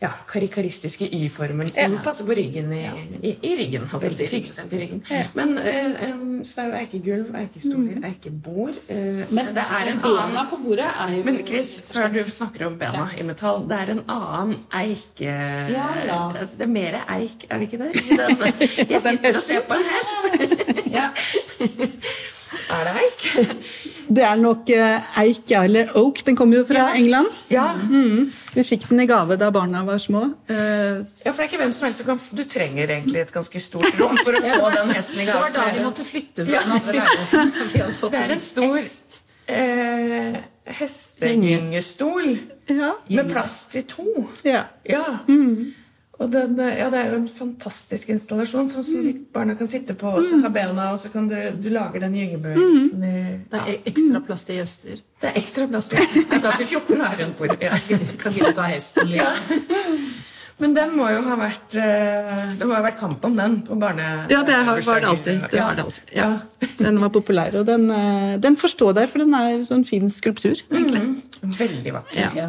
[0.00, 2.00] ja, karikaristiske Y-formen som Ja.
[2.04, 2.82] passer på ryggen i,
[3.22, 3.86] i, i ryggen.
[3.92, 4.42] Veldig si,
[4.76, 5.02] i ryggen.
[5.34, 6.10] Men eh,
[6.44, 10.84] så er jo eikegulv, eikestoler, eikebord Uh, Men det er en bena annen på bordet
[10.86, 14.58] er jo Men Chris, før du snakker om bena i metall, det er en annen
[14.78, 15.32] eike...
[15.72, 16.20] Ja, ja.
[16.38, 17.90] Altså, det er mer eik, er det ikke det?
[18.92, 20.22] Jeg sitter og ser på en hest!
[20.96, 21.08] Ja.
[22.72, 23.24] Er det eik?
[24.16, 26.22] Det er nok eh, eik, ja, eller oak.
[26.26, 26.94] Den kommer jo fra Ja.
[26.98, 27.28] England.
[27.50, 27.66] Ja.
[27.76, 28.30] Mm.
[28.56, 30.22] Vi fikk den i gave da barna var små.
[30.48, 33.32] Uh, Ja, for det er ikke hvem som helst som kan Du trenger egentlig et
[33.34, 35.46] ganske stort rom for å få den hesten i gave.
[35.50, 37.54] Det var da de måtte flytte fra den andre leiligheten.
[38.16, 39.20] Det er en stor hest.
[39.46, 40.38] eh,
[40.80, 42.30] hestehyngestol
[42.72, 42.92] ja.
[43.08, 44.08] med plass til to.
[44.44, 44.64] ja.
[44.88, 45.04] Ja.
[46.18, 49.68] Og den, eh, ja, det er jo en fantastisk installasjon, sånn som de barna kan
[49.68, 53.16] sitte på og så ha bena, og så kan du, du lage den gyngebevegelsen i
[53.52, 55.02] Det er ekstra plass til gjester.
[55.20, 57.58] Det er ekstra plass til Det er plass til 14 her rundt bordet.
[57.68, 57.76] Ja.
[58.22, 59.28] Kan ikke ta hesten Ja.
[59.34, 60.12] liksom.
[60.58, 63.76] Men den må jo ha vært eh, Det må ha vært kamp om den på
[63.76, 64.06] barne...
[64.32, 65.42] Ja, det har- var det alltid.
[65.52, 66.14] Det var det alltid.
[66.16, 66.30] Ja.
[66.78, 70.08] Den var populær, og den, eh, den forstår stå der, for den er sånn fin
[70.08, 70.56] skulptur.
[70.72, 71.02] egentlig.
[71.02, 71.52] Mm.
[71.60, 72.16] Veldig vakker.
[72.16, 72.30] Ja.
[72.40, 72.48] Ja,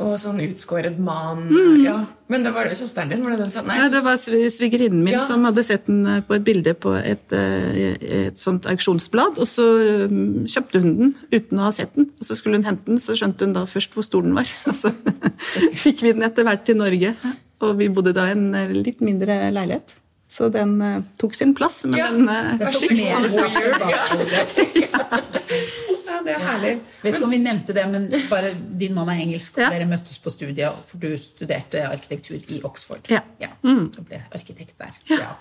[0.00, 1.44] Og sånn utskåret man.
[1.84, 1.98] Ja.
[2.32, 3.22] Men det var det søsteren din?
[3.24, 3.66] var det den som...
[3.68, 5.22] Nei, Nei, det var svigerinnen min Ja.
[5.26, 7.92] som hadde sett den eh, på et bilde på et, eh,
[8.28, 9.66] et sånt auksjonsblad, og så
[10.08, 12.08] um, kjøpte hun den uten å ha sett den.
[12.18, 14.48] Og så skulle hun hente den, så skjønte hun da først hvor stor den var.
[14.70, 14.90] Og så
[15.84, 17.14] fikk vi den etter hvert til Norge,
[17.62, 19.98] og vi bodde da i en eh, litt mindre leilighet.
[20.32, 20.78] Så den
[21.20, 22.06] tok sin plass, men Ja.
[22.08, 23.28] den fikk Det var tok skikkelig mer stor.
[23.36, 24.72] plass enn bakhodet.
[24.80, 26.80] ja, det er herlig.
[27.02, 29.70] Vet ikke om vi nevnte det, men bare din mann er engelsk, og Ja.
[29.74, 33.10] dere møttes på studiet, for du studerte arkitektur i Oxford.
[33.10, 33.22] Ja.
[33.64, 34.92] Og ble arkitekt der.
[35.10, 35.34] Ja.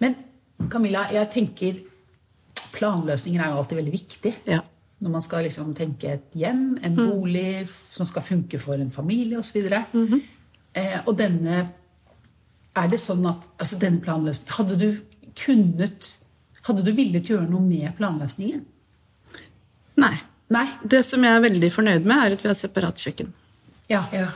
[0.00, 0.16] Men
[0.70, 1.80] Camilla, jeg tenker
[2.72, 4.34] planløsninger er jo alltid veldig viktig.
[4.46, 4.60] Ja.
[5.00, 9.38] Når man skal liksom tenke et hjem, en bolig som skal funke for en familie
[9.40, 9.62] osv.
[9.92, 10.20] Mm
[10.74, 11.68] eh, og denne
[12.76, 15.00] Er det sånn at altså denne planløsningen Hadde du
[15.34, 16.18] kunnet
[16.62, 18.60] Hadde du villet gjøre noe med planløsningen?
[19.96, 20.14] Nei.
[20.50, 20.66] Nei?
[20.82, 23.32] Det som jeg er veldig fornøyd med, er at vi har separat kjøkken.
[23.90, 24.04] Ja.
[24.12, 24.28] Ja.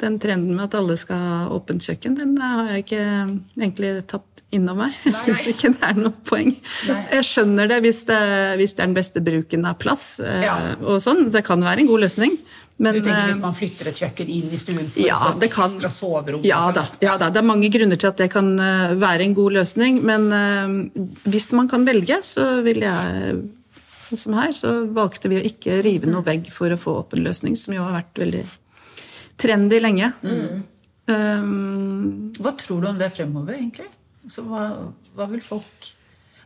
[0.00, 3.02] Den trenden med at alle skal ha åpent kjøkken, den har jeg ikke
[3.60, 4.94] egentlig tatt inn over meg.
[5.04, 6.48] Jeg syns ikke det er noe poeng.
[6.88, 7.02] Nei.
[7.18, 8.16] Jeg skjønner det hvis, det
[8.58, 10.18] hvis det er den beste bruken av plass.
[10.18, 10.56] eh, Ja.
[10.80, 11.28] og sånn.
[11.30, 12.34] Det kan være en god løsning.
[12.80, 15.28] Men, Du tenker eh, hvis man flytter et kjøkken inn i stuen for ja, å
[15.28, 16.42] få et det kan, ekstra soverom?
[16.48, 16.74] ja, liksom?
[16.80, 19.52] da, ja da, det er mange grunner til at det kan eh, være en god
[19.60, 23.36] løsning, men eh, hvis man kan velge, så vil jeg
[24.10, 27.22] Sånn som her, så valgte vi å ikke rive noe vegg for å få åpen
[27.22, 28.42] løsning, som jo har vært veldig
[29.38, 30.10] trendy lenge.
[31.10, 33.86] Um, Hva tror du om det fremover, egentlig?
[34.26, 34.66] Altså, hva,
[35.16, 35.92] hva vil folk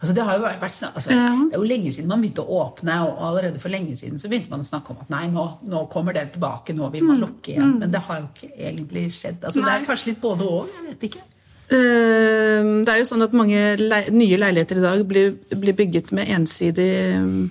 [0.05, 2.97] Altså, det, har jo vært, altså, det er jo lenge siden man begynte å åpne,
[3.07, 5.85] og allerede for lenge siden så begynte man å snakke om at nei, nå, nå
[5.89, 7.79] kommer det tilbake, nå vil man lukke igjen.
[7.81, 9.39] Men det har jo ikke egentlig skjedd.
[9.41, 11.23] Altså, det er kanskje litt både og, jeg vet ikke.
[11.73, 16.11] Eh, Det er jo sånn at mange le nye leiligheter i dag blir, blir bygget
[16.13, 17.45] med ensidige mm,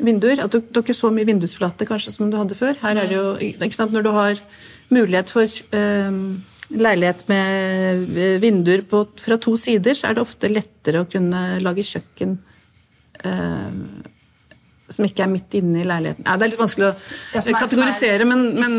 [0.00, 0.40] vinduer.
[0.44, 2.78] At du, du har ikke så mye vindusflate kanskje som du hadde før.
[2.82, 4.40] Her er det jo, ikke sant, Når du har
[4.92, 5.44] mulighet for
[5.76, 11.08] um, leilighet med eh, vinduer på, fra to sider, så er det ofte lettere å
[11.12, 12.38] kunne lage kjøkken
[13.28, 14.02] um,
[14.92, 16.24] som ikke er midt inne i leiligheten.
[16.28, 18.74] Ja, det er litt vanskelig å er- kategorisere, men, men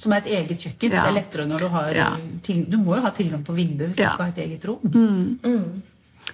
[0.00, 0.94] Som er et eget kjøkken.
[0.96, 1.04] Ja.
[1.04, 2.10] Det er lettere når du har Ja.
[2.42, 4.06] til, Du må jo ha tilgang på vindu hvis Ja.
[4.08, 4.80] du skal ha et eget rom.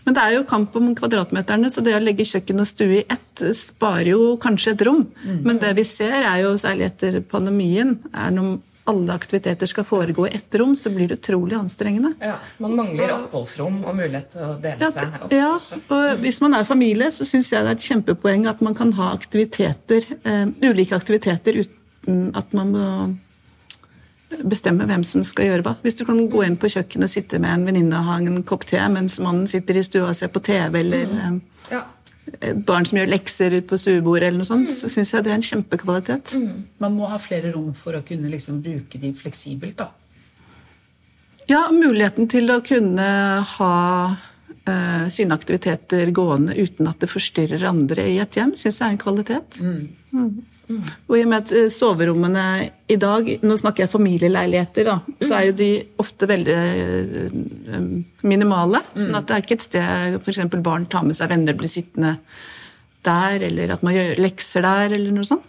[0.06, 3.04] Men det er jo kamp om kvadratmeterne, så det å legge kjøkken og stue i
[3.10, 5.06] ett sparer jo kanskje et rom.
[5.42, 10.28] Men det vi ser, er jo særlig etter pandemien, er når alle aktiviteter skal foregå
[10.28, 12.14] i ett rom, så blir det utrolig anstrengende.
[12.22, 15.32] Ja, Man mangler oppholdsrom og mulighet til å dele Ja, seg opp.
[15.32, 15.50] ja,
[15.90, 18.92] og hvis man er familie, så syns jeg det er et kjempepoeng at man kan
[18.92, 23.16] ha aktiviteter, eh, ulike aktiviteter uten at man må
[24.42, 25.74] bestemme hvem som skal gjøre hva.
[25.84, 28.40] Hvis du kan gå inn på kjøkkenet og sitte med en venninne og ha en
[28.46, 31.36] kopp te mens mannen sitter i stua og ser på TV, eller mm.
[31.70, 31.82] Ja.
[32.66, 35.46] barn som gjør lekser på stuebordet, eller noe sånt, så syns jeg det er en
[35.46, 36.34] kjempekvalitet.
[36.82, 39.78] Man må ha flere rom for å kunne liksom bruke de fleksibelt.
[39.78, 39.90] da.
[41.46, 43.06] Ja, muligheten til å kunne
[43.46, 43.74] ha
[44.10, 48.96] uh, sine aktiviteter gående uten at det forstyrrer andre i et hjem, syns jeg er
[48.96, 49.58] en kvalitet.
[49.62, 50.42] Mm.
[50.66, 52.44] Og i og med at eh, soverommene
[52.90, 54.96] i dag Nå snakker jeg familieleiligheter, da.
[55.22, 55.70] Så er jo de
[56.02, 57.88] ofte veldig eh,
[58.26, 58.82] minimale.
[58.94, 60.44] Sånn at det er ikke et sted f.eks.
[60.58, 62.16] barn tar med seg venner, blir sittende
[63.06, 65.46] der, eller at man gjør lekser der, eller noe sånt.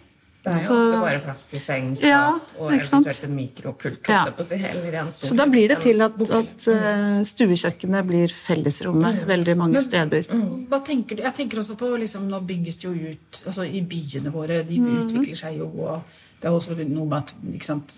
[0.48, 2.22] Det er jo Så- ofte bare plass til seng, skap Ja,
[2.58, 4.08] og eventuelt en mikropult.
[4.08, 4.24] Ja.
[4.24, 8.28] på å eller en stor- Så da blir det til at, at uh, stuekjøkkenet blir
[8.32, 10.24] fellesrommet veldig mange steder.
[10.68, 11.22] Hva tenker du?
[11.22, 14.62] Jeg tenker også på liksom, Nå bygges det jo ut altså I byene våre.
[14.66, 15.66] De utvikler seg jo.
[15.66, 16.02] og
[16.40, 17.94] Det er også noe med at ikke sant,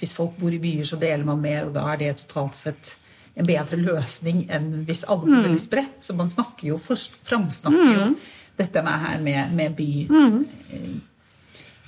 [0.00, 2.94] hvis folk bor i byer, så deler man mer, og da er det totalt sett
[3.36, 6.00] en bedre løsning enn hvis alle blir veldig spredt.
[6.02, 8.16] Så man snakker jo, først- framsnakker jo
[8.56, 10.88] dette med her med, med by eh,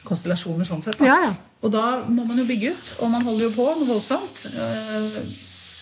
[0.04, 0.98] konstellasjoner sånn sett.
[0.98, 1.04] Da.
[1.08, 1.32] Ja, ja.
[1.62, 4.46] Og da må man jo bygge ut, og man holder jo på noe voldsomt.
[4.52, 5.22] Eh,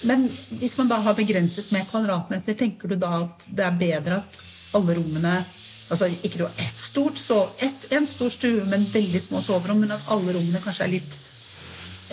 [0.03, 0.23] Men
[0.57, 4.39] hvis man da har begrenset med kvadratmeter, tenker du da at det er bedre at
[4.75, 5.45] alle rommene
[5.91, 9.81] Altså ikke du har ett stort, så ett, en stor stue, men veldig små soverom,
[9.83, 11.17] men at alle rommene kanskje er litt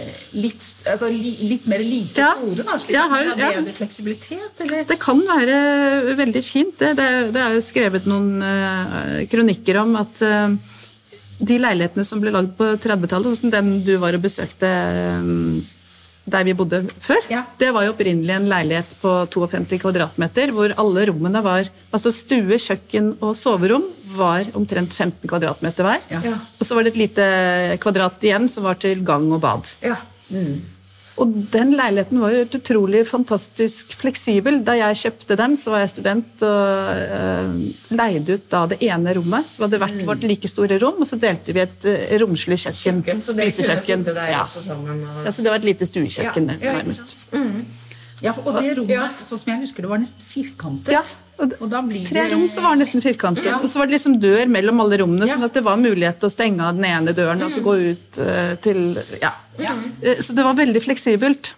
[0.02, 2.32] eh, Litt, altså, li, litt mer like Ja.
[2.40, 3.76] store, da, slik Ja, at man har- bedre ja.
[3.78, 4.60] fleksibilitet?
[4.66, 4.84] Eller?
[4.90, 6.74] Det kan være veldig fint.
[6.80, 10.58] Det, det, det er jo skrevet noen uh, kronikker om at eh,
[11.40, 15.74] de leilighetene som ble lagd på 30-tallet, sånn som den du var og besøkte eh,
[16.28, 17.46] der vi bodde før, Ja.
[17.60, 22.58] det var jo opprinnelig en leilighet på 52 kvadratmeter, hvor alle rommene var Altså stue,
[22.60, 23.86] kjøkken og soverom
[24.18, 26.02] var omtrent 15 kvadratmeter hver.
[26.12, 26.34] Ja.
[26.60, 27.28] Og så var det et lite
[27.80, 29.72] kvadrat igjen som var til gang og bad.
[29.82, 29.96] Ja.
[31.18, 34.60] Og den leiligheten var jo et utrolig fantastisk fleksibel.
[34.66, 37.56] Da jeg kjøpte den, så var jeg student og eh,
[37.98, 39.50] leide ut da det ene rommet.
[39.50, 42.60] Så hadde det vært vårt like store rom, og så delte vi et uh, romslig
[42.68, 43.02] kjøkken.
[43.02, 44.06] Kjøkken, så spisekjøkken.
[44.14, 44.46] Ja.
[44.46, 44.94] Og...
[45.26, 47.18] ja, så det var et lite stuekjøkken, Ja, nærmest.
[48.28, 49.08] Ja, for, og det rommet, Ja.
[49.24, 50.92] sånn som jeg husker det, var nesten firkantet.
[50.94, 51.02] Ja,
[51.40, 53.58] og og da blir Tre det- rom så var det nesten firkantet, Ja.
[53.58, 55.36] og så var det liksom dør mellom alle rommene, Ja.
[55.36, 57.76] sånn at det var mulighet til å stenge av den ene døren og så gå
[57.92, 59.32] ut uh, til Ja.
[59.60, 59.74] Ja.
[60.04, 61.54] Eh, Så det var veldig fleksibelt.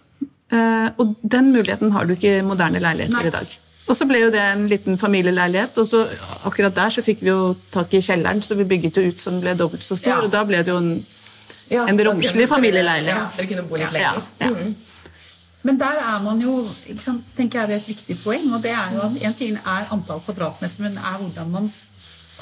[0.51, 3.27] Uh, Og den muligheten har du ikke i moderne leiligheter Nei.
[3.27, 3.47] i dag.
[3.89, 6.07] Og så ble jo det en liten familieleilighet, og så
[6.45, 9.31] akkurat der så fikk vi jo tak i kjelleren, så vi bygget jo ut så
[9.31, 10.21] den ble dobbelt så stor, Ja.
[10.21, 11.05] og da ble det jo en
[11.71, 13.15] Ja, En romslig familieleilighet.
[13.15, 14.47] Ja, dere kunne bo litt Ja, ja.
[14.49, 14.75] Mm.
[15.67, 16.61] Men der er man jo,
[17.03, 19.91] sant, tenker jeg ved et viktig poeng, og det er jo at en ting er
[19.91, 21.71] antall kvadratmeter, men er hvordan man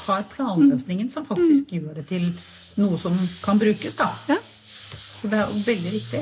[0.06, 2.30] har planløsningen som faktisk gjør det til
[2.78, 3.98] noe som kan brukes.
[3.98, 4.12] da.
[4.30, 4.38] Ja.
[5.18, 6.22] Så det er jo veldig viktig.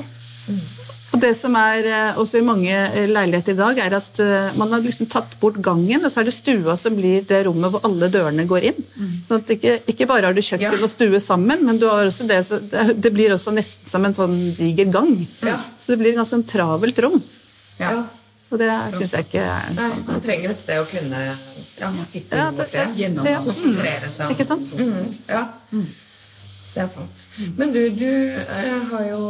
[1.16, 4.50] Og det som er eh, også i mange eh, leiligheter i dag, er at eh,
[4.60, 7.72] man har liksom tatt bort gangen, og så er det stua som blir det rommet
[7.72, 8.82] hvor alle dørene går inn.
[9.24, 10.74] Sånn at ikke, ikke bare har du kjøkken Ja.
[10.76, 12.60] og stue sammen, men du har også det, så-
[12.92, 15.16] det, blir også nesten som en sånn diger gang.
[15.42, 15.56] Ja.
[15.80, 17.16] Så det blir ganske en travelt rom.
[17.80, 17.94] Ja.
[18.52, 21.22] Og det syns jeg ikke er Nei, man trenger et sted å kunne
[22.06, 22.92] sitte Ja, i ro og fred.
[23.00, 23.40] Gjennom- Ja.
[23.42, 24.30] Konsentrere seg.
[24.36, 24.68] Ikke sant?
[24.76, 25.46] Mm, ja.
[26.76, 27.22] Det er sant.
[27.56, 28.04] Men du, du
[28.36, 29.20] eh, har jo,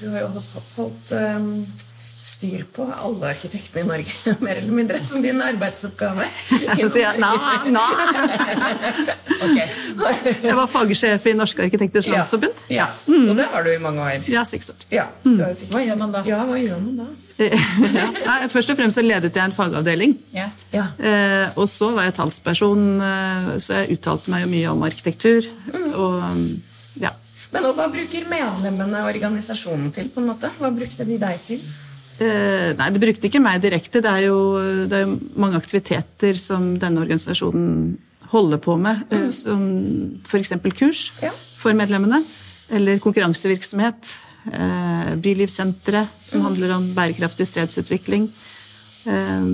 [0.00, 0.42] du har jo
[0.78, 1.50] holdt, um,
[2.18, 4.14] styr på alle arkitektene i Norge,
[4.46, 6.24] mer eller mindre, som din arbeidsoppgave.
[6.90, 7.36] Så jeg, nei,
[7.76, 7.92] nei.
[10.48, 12.16] Jeg var fagsjef i Norske arkitekters Ja.
[12.18, 12.58] landsforbund.
[12.72, 12.88] Ja.
[13.06, 14.26] Og det har du i mange år.
[14.30, 14.76] Ja, seks år.
[14.90, 16.22] Ja, så sikkert- Hva gjør man da?
[16.26, 17.06] Ja, hva gjør man da?
[17.38, 18.06] ja.
[18.26, 20.16] Nei, Først og fremst så ledet jeg en fagavdeling.
[20.34, 20.48] Ja.
[20.74, 20.86] Ja.
[20.98, 25.46] Eh, og så var jeg talsperson, eh, så jeg uttalte meg jo mye om arkitektur.
[25.94, 26.67] Og um, ja.
[27.52, 30.10] Men hva bruker medlemmene organisasjonen til?
[30.12, 30.50] på en måte?
[30.58, 31.62] Hva brukte de deg til?
[32.18, 34.02] Eh, nei, det brukte ikke meg direkte.
[34.04, 34.38] Det er jo,
[34.90, 37.96] det er jo mange aktiviteter som denne organisasjonen
[38.32, 39.62] holder på med, eh, som
[40.26, 40.52] f.eks.
[40.76, 41.30] kurs Ja.
[41.56, 42.24] for medlemmene.
[42.70, 44.12] Eller konkurransevirksomhet.
[44.52, 48.28] Eh, Bylivssenteret, som handler om bærekraftig stedsutvikling.
[49.06, 49.48] Eh,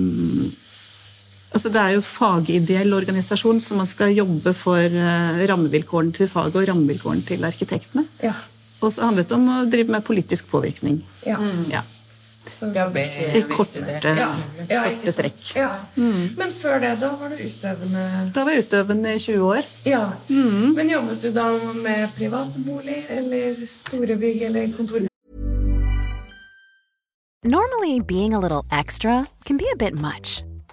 [1.55, 6.55] altså det er jo fagideell organisasjon, så man skal jobbe for eh, rammevilkårene til faget
[6.59, 8.05] og rammevilkårene til arkitektene.
[8.23, 8.33] Ja.
[8.83, 11.01] Og så handlet det om å drive med politisk påvirkning.
[11.25, 11.39] Ja.
[11.71, 11.81] Ja.
[12.45, 14.27] Så Ja, viktig- I korte, ja.
[14.69, 15.39] Korte trekk.
[15.57, 15.69] Ja.
[15.97, 18.03] Men før det, da var du utøvende
[18.35, 19.65] Da var jeg utøvende i 20 år.
[19.89, 20.03] Ja.
[20.29, 21.47] Men jobbet du da
[21.81, 25.07] med private boliger eller store bygg eller kontor?
[27.43, 30.43] Normally, being a little extra can be a bit much,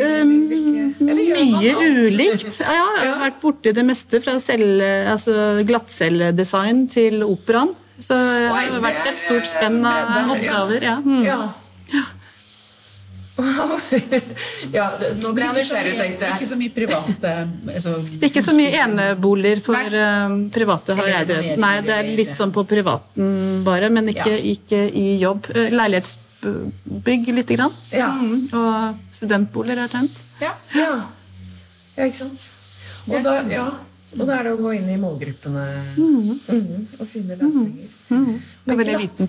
[0.00, 0.24] Gjør
[1.04, 2.60] Mye ulikt.
[2.62, 5.34] Ja, ja, jeg har vært borti det meste, fra altså
[5.68, 7.74] glattcelledesign til operaen.
[8.02, 10.80] Så det har vært et stort spenn av er- oppgaver.
[10.88, 10.96] Ja.
[11.04, 11.24] Mm.
[11.28, 11.40] Ja.
[14.72, 17.30] ja, det- nå ble jeg nysgjerrig, tenkte Ikke så mye private
[17.72, 17.94] altså,
[18.28, 21.58] Ikke så mye eneboliger for eh, private har jeg drevet.
[21.58, 24.52] Nei, det er litt sånn på privaten bare, men ikke, Ja.
[24.56, 25.48] ikke i jobb.
[25.56, 25.72] Eh,
[26.42, 27.72] Leilighetsbygg lite grann.
[27.90, 28.10] Ja.
[28.12, 30.24] Mm, og studentboliger er tent.
[30.40, 30.52] Ja.
[30.74, 30.90] Ja.
[31.96, 32.50] ja, ikke sant?
[33.08, 33.64] Og da, ja,
[34.12, 35.62] og da er det å gå inn i målgruppene
[35.96, 37.88] Mhm, og finne løsninger.
[38.12, 39.28] Men er veldig liten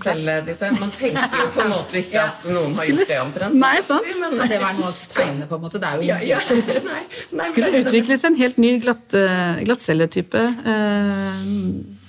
[0.80, 3.56] Man tenker jo på en måte ikke at noen har gjort det omtrent.
[3.64, 4.12] Nei, sant?
[4.20, 5.80] Men, Det var noe å tegne på en måte.
[5.80, 6.40] Det er jo ja, ja.
[6.50, 6.92] ingenting.
[7.40, 10.46] Nei, skulle utvikles en helt ny glatt, eh, glattcelletype.
[10.66, 12.03] eh,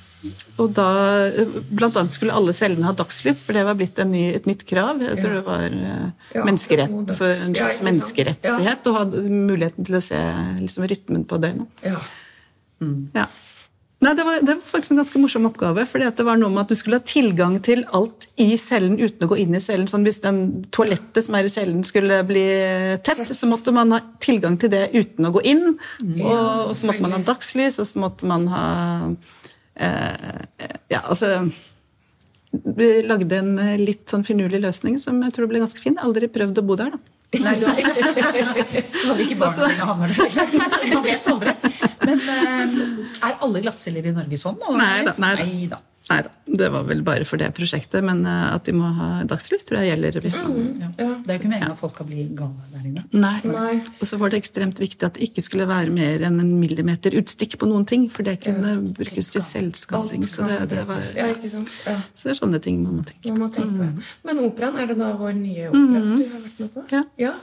[0.63, 0.85] Og da
[1.75, 4.63] Blant annet skulle alle cellene ha dagslys, for det var blitt en ny, et nytt
[4.69, 5.01] krav.
[5.03, 5.41] Jeg tror Ja.
[5.41, 10.03] det var eh, Ja, menneskerett for en slags ja, menneskerettighet å ha muligheten til å
[10.05, 10.21] se
[10.61, 11.67] liksom, rytmen på døgnet.
[11.83, 11.99] Ja.
[13.15, 13.27] Ja.
[14.05, 15.87] Nei, det var, det var faktisk en ganske morsom oppgave.
[15.89, 19.25] fordi det var noe med at Du skulle ha tilgang til alt i cellen uten
[19.25, 19.87] å gå inn i cellen.
[19.89, 22.43] sånn Hvis den toalettet som er i cellen skulle bli
[23.07, 25.79] tett, så måtte man ha tilgang til det uten å gå inn.
[26.21, 28.67] Og, og så måtte man ha dagslys, og så måtte man ha
[29.77, 31.51] Ja, altså
[32.77, 35.97] Vi lagde en eh, litt sånn finurlig løsning som jeg tror ble ganske fin.
[35.99, 37.01] Aldri prøvd å bo der, da.
[37.43, 40.53] Nei, du har Du ikke barna dine havner der.
[40.95, 41.55] Man vet aldri.
[42.05, 42.77] Men eh,
[43.27, 44.61] er alle glattceller i Norge sånn?
[44.63, 44.79] eller?
[44.79, 45.81] Nei da, nei da.
[46.11, 46.31] Nei da.
[46.45, 48.05] Det var vel bare for det prosjektet.
[48.05, 50.19] Men eh, at de må ha dagslys, tror jeg gjelder.
[50.21, 50.59] hvis man...
[50.99, 51.09] Ja.
[51.25, 53.05] Det er jo ikke meningen at folk skal bli gale der inne.
[53.17, 53.39] Nei.
[53.49, 53.79] Nei.
[53.97, 57.17] Og så var det ekstremt viktig at det ikke skulle være mer enn en millimeter
[57.21, 60.29] utstikk på noen ting, for det kunne brukes til selvskading.
[60.29, 61.73] Så det, det, var, Ja, ikke sant?
[61.89, 61.97] Ja.
[62.13, 64.07] så det er sånne ting man må tenke Man må tenke på.
[64.29, 66.87] Men operaen, er det da vår nye opera du har vært med på?
[66.93, 67.35] Ja.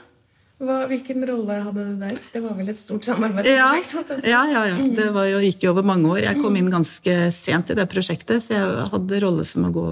[0.61, 2.17] Hva, hvilken rolle hadde du der?
[2.33, 4.27] Det var vel et stort samarbeidsprosjekt?
[4.29, 4.63] ja, ja.
[4.69, 4.75] ja.
[4.97, 6.19] Det var jo, gikk jo over mange år.
[6.27, 9.87] Jeg kom inn ganske sent i det prosjektet, så jeg hadde rolle som å gå,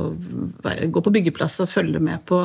[0.93, 2.43] gå på byggeplass og følge med på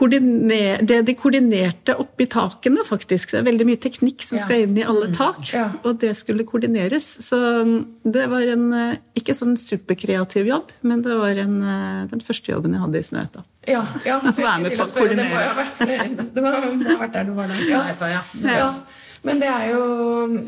[0.00, 3.34] koordiner, det de koordinerte oppi takene, faktisk.
[3.34, 4.44] Det er veldig mye teknikk som Ja.
[4.46, 5.66] skal inn i alle tak, Ja.
[5.84, 7.06] og det skulle koordineres.
[7.26, 7.36] Så
[8.04, 12.52] det var en eh, ikke sånn superkreativ jobb, men det var en, eh, den første
[12.54, 13.44] jobben jeg hadde i Snøhetta.
[13.68, 15.68] Ja, ja Være med på å koordinere.
[16.34, 17.54] det må ha vært der du var da.
[17.60, 18.22] Snøhetta, ja.
[18.56, 18.72] ja.
[19.22, 19.80] Men det er jo,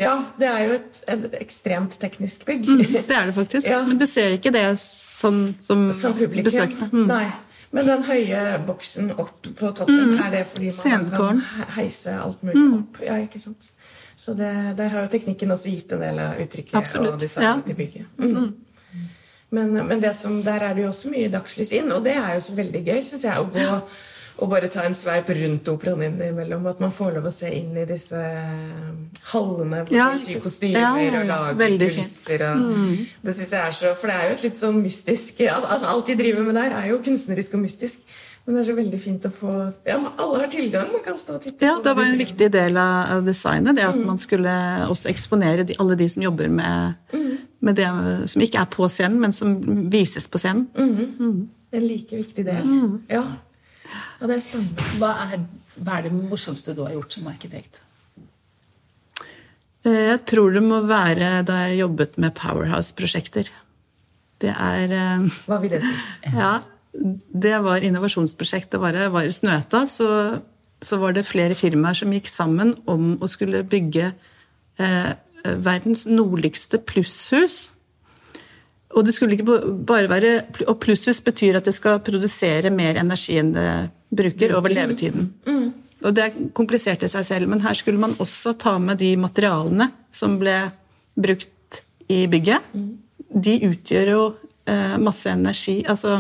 [0.01, 2.65] ja, det er jo et, et ekstremt teknisk bygg.
[3.05, 3.69] Det er det faktisk.
[3.69, 3.83] Ja.
[3.85, 6.47] Men du ser ikke det sånn som, Som publikum.
[6.47, 6.89] besøkende.
[6.93, 7.07] Mm.
[7.11, 7.27] Nei.
[7.73, 11.41] Men den høye boksen opp på toppen, er det fordi man kan
[11.79, 13.01] heise alt mulig opp?
[13.07, 13.71] Ja, ikke sant?
[14.17, 17.49] Så det, der har jo teknikken også gitt en del av uttrykket Absolutt, og designet
[17.49, 17.67] ja.
[17.67, 18.11] til bygget.
[18.21, 18.53] Mm.
[19.53, 22.37] Men, men det som, der er det jo også mye dagslys inn, og det er
[22.37, 23.81] jo så veldig gøy, syns jeg, å gå
[24.43, 26.67] og bare ta en sveip rundt operaen innimellom.
[26.71, 28.23] At man får lov å se inn i disse
[29.33, 30.11] hallene hvor Ja.
[30.13, 32.43] de syr kostymer Ja, ja, og lager kulisser.
[32.51, 35.87] Og, Det synes jeg er så, For det er jo et litt sånn mystisk altså
[35.87, 38.01] Alt de driver med der, er jo kunstnerisk og mystisk.
[38.45, 39.53] Men det er så veldig fint å få
[39.87, 40.91] ja, Alle har tilgang.
[40.93, 41.63] Man kan stå og titte.
[41.63, 43.77] Ja, det var en viktig del av designet.
[43.77, 44.51] Det at man skulle
[44.89, 46.95] også eksponere de, alle de som jobber med,
[47.61, 47.87] med det
[48.33, 49.55] som ikke er på scenen, men som
[49.93, 50.67] vises på scenen.
[51.73, 52.65] En like viktig del.
[52.67, 53.01] Mm.
[53.09, 53.23] Ja.
[53.93, 54.91] Ja, det er spennende.
[55.01, 55.47] Hva er,
[55.79, 57.81] hva er det morsomste du har gjort som arkitekt?
[59.85, 63.51] Eh, Jeg tror det må være da jeg jobbet med Powerhouse-prosjekter.
[64.43, 65.95] Det er eh, Hva vil det si?
[66.39, 66.61] Ja,
[66.93, 68.73] det var innovasjonsprosjekt.
[68.75, 70.09] Det var, var i Snøhetta, så,
[70.83, 74.11] så var det flere firmaer som gikk sammen om å skulle bygge
[74.79, 77.71] eh, verdens nordligste plusshus.
[78.93, 80.33] Og det skulle ikke bare være
[80.69, 83.69] Og plusshus betyr at det skal produsere mer energi enn det
[84.13, 85.31] bruker over levetiden.
[86.03, 90.35] Og det kompliserte seg selv, men her skulle man også ta med de materialene som
[90.41, 90.57] ble
[91.15, 92.73] brukt i bygget.
[93.33, 94.23] De utgjør jo
[94.69, 96.19] eh, masse energi, altså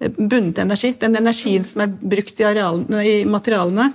[0.00, 0.94] eh, bundet energi.
[0.98, 3.92] Den energien som er brukt i, arealene, i materialene,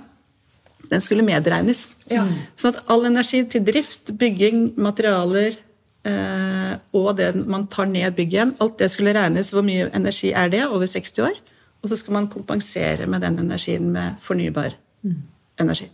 [0.88, 1.90] den skulle medregnes.
[2.08, 2.24] Ja.
[2.56, 5.58] Sånn at all energi til drift, bygging, materialer
[6.06, 9.50] og det man tar ned bygget igjen, alt det skulle regnes.
[9.52, 11.36] Hvor mye energi er det over 60 år?
[11.82, 14.74] Og så skal man kompensere med den energien med fornybar
[15.60, 15.88] energi.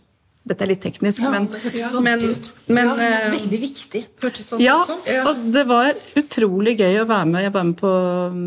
[0.45, 2.49] Dette er litt teknisk, Ja, men, det hørtes men, vanskelig ut.
[2.69, 4.01] men ja, eh, veldig viktig.
[4.21, 4.99] Hørtes sånn ja, sånn.
[5.09, 5.23] Ja.
[5.25, 5.89] og det var
[6.21, 7.41] utrolig gøy å være med.
[7.47, 7.93] Jeg var, med på,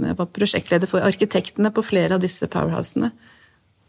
[0.06, 3.10] jeg var prosjektleder for arkitektene på flere av disse powerhousene.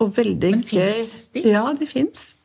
[0.02, 0.90] Og veldig Men gøy.
[0.90, 1.44] finnes de?
[1.54, 2.36] Ja, de fins.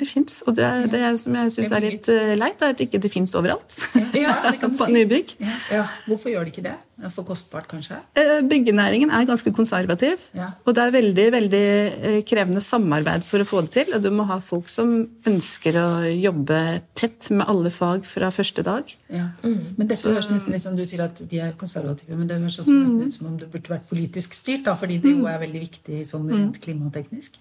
[0.00, 0.42] De fins.
[0.46, 3.00] Og det, er- det er som jeg syns er litt eh, leit, er at ikke
[3.04, 3.76] de fins overalt.
[4.14, 4.92] Ja, det kan du på si.
[4.94, 5.32] nybygg.
[5.72, 5.86] Ja.
[6.06, 6.74] Hvorfor gjør de ikke det?
[6.94, 7.96] Det For kostbart, kanskje?
[8.16, 10.52] Eh, Byggenæringen er ganske konservativ, Ja.
[10.64, 13.90] og det er veldig veldig eh, krevende samarbeid for å få det til.
[13.96, 14.92] Og du må ha folk som
[15.26, 16.60] ønsker å jobbe
[16.94, 18.94] tett med alle fag fra første dag.
[19.10, 19.26] Ja.
[19.42, 22.60] Men dette høres nesten litt som du sier at de er konservative, men det høres
[22.62, 25.42] også nesten ut som om det burde vært politisk styrt, da, fordi det jo er
[25.42, 27.40] veldig viktig sånn rent klimateknisk.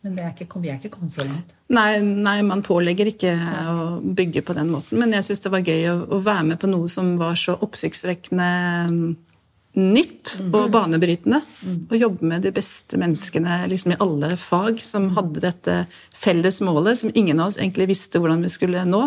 [0.00, 1.50] Men det er ikke, vi er ikke kommet så langt.
[1.76, 3.34] Nei, nei, man pålegger ikke
[3.68, 6.60] å bygge på den måten, men jeg syns det var gøy å, å være med
[6.62, 8.48] på noe som var så oppsiktsvekkende
[8.88, 9.02] mm,
[9.76, 11.42] nytt og banebrytende.
[11.92, 15.76] Å jobbe med de beste menneskene liksom i alle fag som hadde dette
[16.16, 19.02] felles målet, som ingen av oss egentlig visste hvordan vi skulle nå.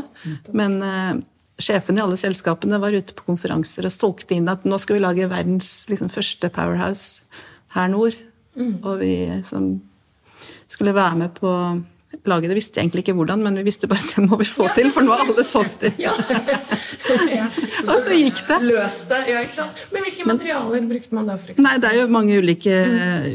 [0.55, 1.15] Men uh,
[1.57, 5.03] sjefene i alle selskapene var ute på konferanser og solgte inn at nå skal vi
[5.03, 7.25] lage verdens liksom, første powerhouse
[7.73, 8.15] her nord.
[8.85, 9.15] Og vi
[9.47, 9.73] som
[10.73, 11.51] skulle være med på
[12.29, 14.47] laget det, visste jeg egentlig ikke hvordan, men vi visste bare at det må vi
[14.47, 15.93] få til, for nå har alle solgt det.
[17.89, 18.59] og så gikk det.
[18.67, 19.21] Løs det.
[19.31, 19.81] Ja, ikke sant?
[19.93, 21.65] Men hvilke materialer brukte man da, for eksempel?
[21.67, 22.77] Nei, det er jo mange ulike,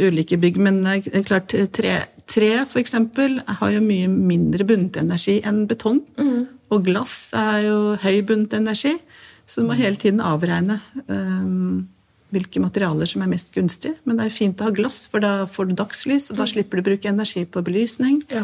[0.08, 1.98] ulike bygg, men er klart tre,
[2.30, 6.02] tre for eksempel har jo mye mindre bundet energi enn betong.
[6.68, 8.94] Og glass er jo høy bundet energi,
[9.48, 11.88] så du må hele tiden avregne um,
[12.34, 13.96] hvilke materialer som er mest gunstige.
[14.04, 16.78] Men det er fint å ha glass, for da får du dagslys, og da slipper
[16.78, 18.20] du å bruke energi på belysning.
[18.32, 18.42] Ja.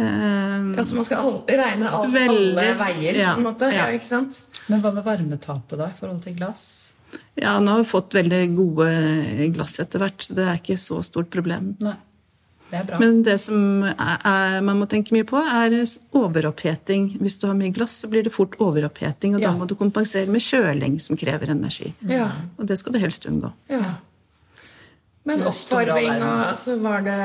[0.00, 3.68] Um, Altså man skal al- regne alt, Veldig, alle veier, ja, på en måte.
[3.74, 3.88] Ja.
[3.90, 3.98] ja.
[3.98, 4.38] ikke sant?
[4.70, 6.94] Men hva med varmetapet da, i forhold til glass?
[7.40, 8.86] ja, nå har vi fått veldig gode
[9.56, 11.74] glass etter hvert, så det er ikke så stort problem.
[11.82, 11.96] Nei.
[12.70, 12.98] Det er bra.
[13.02, 15.74] Men det som er, er, man må tenke mye på, er
[16.16, 17.16] overoppheting.
[17.20, 19.50] Hvis du har mye glass, så blir det fort overoppheting, og Ja.
[19.50, 21.92] da må du kompensere med kjøling, som krever energi.
[22.06, 22.30] Ja.
[22.58, 23.52] Og det skal du helst unngå.
[23.68, 23.96] ja.
[25.22, 27.16] Men oppvarming altså, var, det,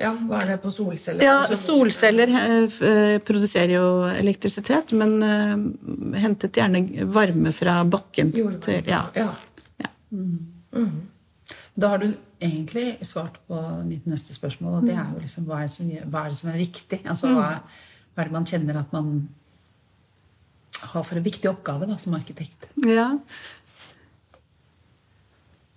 [0.00, 1.20] ja, var det på solceller?
[1.22, 6.80] Ja, Altså, solceller eh, produserer jo elektrisitet, men eh, hentet gjerne
[7.12, 8.32] varme fra bakken.
[8.32, 8.62] Jordvarme.
[8.64, 9.02] Til, ja.
[9.14, 9.28] Ja.
[9.84, 9.92] Ja.
[11.74, 12.08] Da har du
[12.40, 14.80] egentlig svart på mitt neste spørsmål.
[14.80, 17.00] Og det er jo liksom hva er det som, er, det som er viktig?
[17.04, 17.52] Altså, hva,
[18.14, 19.14] hva er det man kjenner at man
[20.90, 22.70] har for en viktig oppgave da, som arkitekt?
[22.88, 23.14] ja.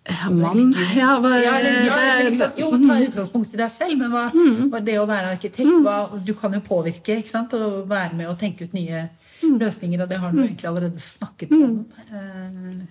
[0.04, 1.98] Ja, mann ja, hva, Ja, eller, ja,
[2.28, 2.58] det-?
[2.60, 4.26] Jo, ta utgangspunkt i deg selv, men hva,
[4.72, 7.56] hva det å være arkitekt hva, Du kan jo påvirke ikke sant?
[7.56, 9.06] og være med og tenke ut nye
[9.44, 11.86] løsninger, og det har du egentlig allerede snakket om.
[12.04, 12.84] Eh,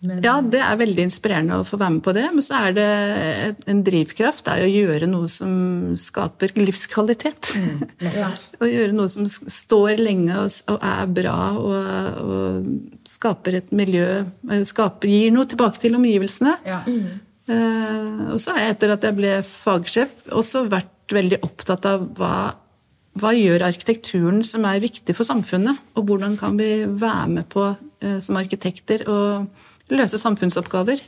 [0.00, 2.26] Men, Ja, det er veldig inspirerende å få være med på det.
[2.34, 2.88] Men så er det
[3.70, 5.52] en drivkraft det er å gjøre noe som
[5.98, 7.50] skaper livskvalitet.
[8.62, 14.62] å gjøre noe som står lenge og, er bra og, og skaper et miljø eh,
[14.68, 16.58] skaper, Gir noe tilbake til omgivelsene.
[16.68, 16.82] ja.
[17.48, 22.04] Eh, og så har jeg etter at jeg ble fagsjef, også vært veldig opptatt av
[22.18, 22.32] hva,
[23.16, 27.64] hva gjør arkitekturen som er viktig for samfunnet, og hvordan kan vi være med på
[27.72, 29.18] eh, som arkitekter å
[29.90, 31.00] løse samfunnsoppgaver.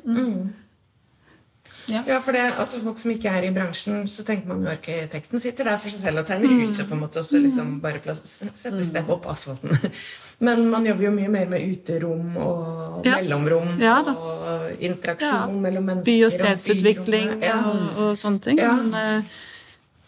[1.90, 5.40] Ja, for det, altså Folk som ikke er i bransjen, så tenker man jo arkitekten
[5.42, 7.98] sitter der for seg selv og tegner huset, på en måte, og så liksom bare
[8.04, 8.20] plass,
[8.54, 9.74] setter stepp opp asfalten.
[10.46, 13.16] Men man jobber jo mye mer med uterom og Ja.
[13.18, 15.60] mellomrom Ja og interaksjon Ja.
[15.66, 16.06] mellom mennesker.
[16.12, 17.56] By- og stedsutvikling og, Ja.
[17.72, 18.58] og, og sånne ting.
[18.62, 18.76] Ja.
[18.76, 19.22] Men eh,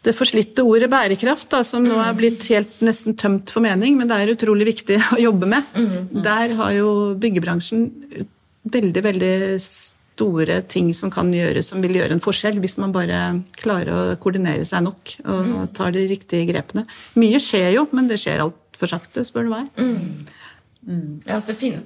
[0.07, 4.07] det forslitte ordet bærekraft, da, som nå er blitt helt nesten tømt for mening, men
[4.09, 5.67] det er utrolig viktig å jobbe med.
[6.31, 7.89] Der har jo byggebransjen
[8.65, 13.23] veldig, veldig store ting som kan gjøres, som vil gjøre en forskjell, hvis man bare
[13.59, 16.85] klarer å koordinere seg nok og tar de riktige grepene.
[17.19, 19.73] Mye skjer jo, men det skjer altfor sakte, spør du meg.
[20.83, 21.79] Ja, altså, finne,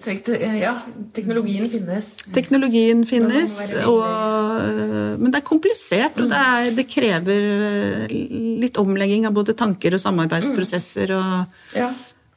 [0.57, 0.71] ja,
[1.13, 2.15] teknologien finnes.
[2.33, 6.17] Teknologien finnes, og, øh, men det er komplisert.
[6.17, 8.15] Og det, er, det krever øh,
[8.63, 11.13] litt omlegging av både tanker og samarbeidsprosesser.
[11.13, 11.91] Og, Ja.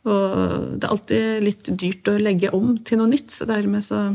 [0.07, 4.05] Og det er alltid litt dyrt å legge om til noe nytt, så dermed så,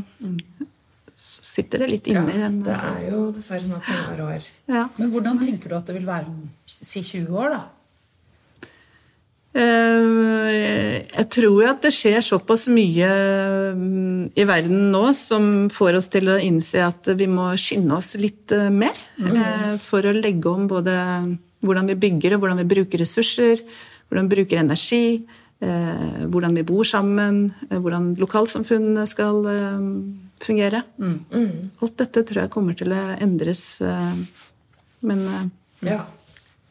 [1.12, 2.22] så sitter det litt ja.
[2.22, 4.50] inne i en Det er jo dessverre sånn at mange har år.
[4.72, 4.88] ja.
[4.96, 7.62] Men hvordan tenker du at det vil være om si 20 år, da?
[9.54, 13.10] Eh, Jeg tror jo at det skjer såpass mye
[13.78, 18.16] mm, i verden nå som får oss til å innse at vi må skynde oss
[18.18, 20.96] litt eh, mer eh, for å legge om både
[21.64, 23.62] hvordan vi bygger og hvordan vi bruker ressurser,
[24.08, 25.22] hvordan vi bruker energi,
[25.60, 29.86] hvordan vi bor sammen, eh, hvordan lokalsamfunnene skal eh,
[30.44, 30.82] fungere.
[31.82, 34.18] Alt dette tror jeg kommer til å endres, eh,
[35.02, 35.46] men eh,
[35.84, 36.04] Ja.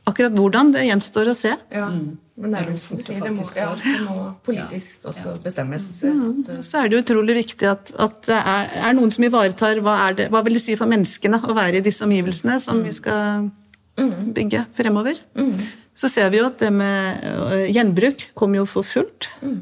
[0.05, 1.55] akkurat hvordan, det gjenstår å se.
[1.71, 1.89] ja.
[2.35, 5.83] Men er som det må, faktisk ja, det må politisk også bestemmes.
[6.01, 10.07] Eh, så er det utrolig viktig at, at det er, er noen som ivaretar hva,
[10.07, 12.89] er det, hva vil det si for menneskene å være i disse omgivelsene som vi
[12.91, 13.51] skal
[14.33, 15.21] bygge fremover.
[15.93, 19.29] Så ser vi jo at det med øh, gjenbruk kommer jo for fullt.
[19.41, 19.59] Mm.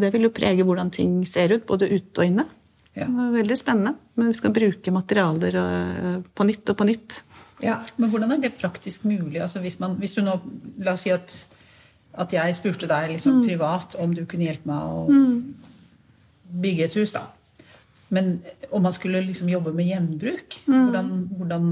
[0.00, 2.46] Det vil jo prege hvordan ting ser ut, både ute og inne.
[2.94, 3.08] Ja.
[3.10, 3.96] Veldig spennende.
[4.14, 7.22] Men vi skal bruke materialer øh, på nytt og på nytt.
[7.62, 7.80] ja.
[7.96, 9.40] Men hvordan er det praktisk mulig?
[9.40, 10.38] Altså hvis, man, hvis du nå,
[10.78, 11.36] La oss si at,
[12.14, 15.08] at jeg spurte deg liksom privat om du kunne hjelpe meg å
[16.54, 17.12] bygge et hus.
[17.12, 17.26] da.
[18.14, 18.38] Men
[18.70, 21.70] om man skulle liksom jobbe med gjenbruk, hvordan, hvordan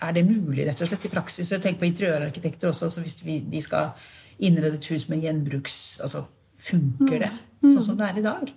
[0.00, 1.50] er det mulig rett og slett i praksis?
[1.52, 2.90] Jeg tenker på interiørarkitekter også.
[2.90, 3.92] så Hvis vi, de skal
[4.40, 6.00] innrede et hus med gjenbruks...
[6.02, 6.26] altså
[6.60, 7.30] Funker det
[7.62, 8.50] sånn som det er i dag?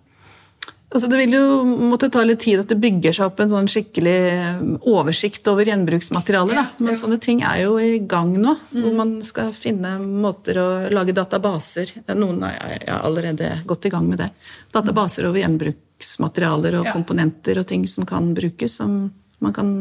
[0.93, 1.45] Altså, det vil jo
[1.89, 4.59] måtte ta litt tid at det bygger seg opp en sånn skikkelig eh,
[4.91, 6.59] oversikt over gjenbruksmaterialer.
[6.59, 10.67] Ja, Men sånne ting er jo i gang nå, hvor man skal finne måter å
[10.93, 14.29] lage databaser Noen har er allerede godt i gang med det.
[14.75, 16.93] Databaser over gjenbruksmaterialer og Ja.
[16.93, 19.73] komponenter og ting som kan brukes, som man kan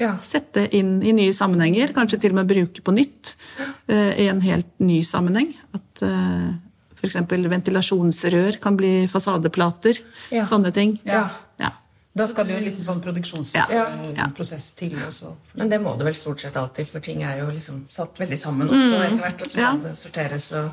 [0.00, 0.14] Ja.
[0.24, 1.92] sette inn i nye sammenhenger.
[1.96, 5.52] Kanskje til og med bruke på nytt uh, i en helt ny sammenheng.
[5.76, 6.50] At uh,
[6.96, 7.20] f.eks.
[7.28, 10.00] ventilasjonsrør kan bli fasadeplater.
[10.32, 10.44] Ja.
[10.48, 10.96] Sånne ting.
[11.08, 11.28] Ja.
[11.60, 11.74] Ja.
[12.16, 13.04] Da skal det jo en liten sånn Ja.
[13.04, 15.36] produksjonsprosess til også.
[15.54, 18.38] Men det må det vel stort sett alltid, for ting er jo liksom satt veldig
[18.38, 19.42] sammen også etter hvert.
[19.42, 19.72] Og så Ja.
[19.76, 20.72] må det sorteres og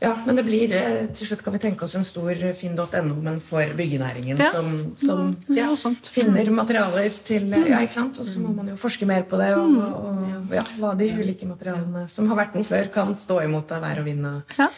[0.00, 3.40] Ja, men det blir eh, Til slutt kan vi tenke oss en stor finn.no, men
[3.44, 4.50] for byggenæringen, Ja.
[4.54, 5.68] som, som Ja,
[6.08, 8.20] finner materialer til eh, Ja, ikke sant?
[8.22, 11.46] Og så må man jo forske mer på det, og, og ja, hva de ulike
[11.48, 14.70] materialene som har vært den før, kan stå imot av vær og vind og Ja.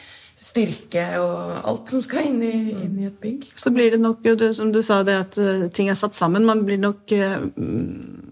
[0.43, 3.45] styrke og alt som skal inn i, inn i et bygg.
[3.55, 6.43] Så blir det nok, jo, som du sa, det at eh, ting er satt sammen.
[6.49, 8.32] Man blir nok eh, mm,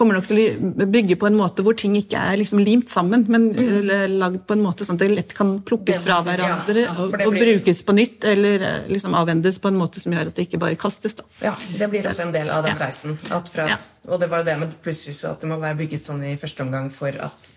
[0.00, 3.26] kommer nok til å bygge på en måte hvor ting ikke er liksom limt sammen,
[3.30, 6.96] men eh, lagd på en måte sånn at det lett kan plukkes fra hverandre ja,
[6.96, 7.28] og, blir...
[7.28, 10.48] og brukes på nytt, eller eh, liksom avvendes på en måte som gjør at det
[10.48, 11.18] ikke bare kastes.
[11.20, 11.28] da.
[11.44, 12.80] Ja, det blir også en del av den Ja.
[12.86, 13.18] reisen.
[13.30, 13.68] At fra.
[14.08, 16.88] Og det var det med plutselig at det må være bygget sånn i første omgang
[16.94, 17.50] for at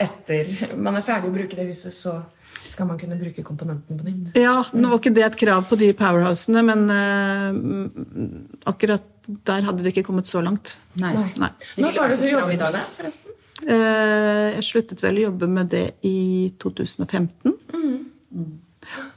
[0.00, 0.48] etter
[0.80, 2.22] man er ferdig å bruke det huset, så
[2.70, 4.36] skal man kunne bruke komponenten på nytt.
[4.38, 9.06] Ja, nå var ikke det et krav på de powerhousene, men eh, mm, akkurat
[9.46, 10.76] der hadde det ikke kommet så langt.
[11.00, 11.12] Nei.
[11.38, 11.50] Nei.
[11.78, 12.80] Nå var det du jobbet i dag.
[12.96, 13.36] forresten?
[13.60, 17.56] Uh, Jeg sluttet vel å jobbe med det i 2015.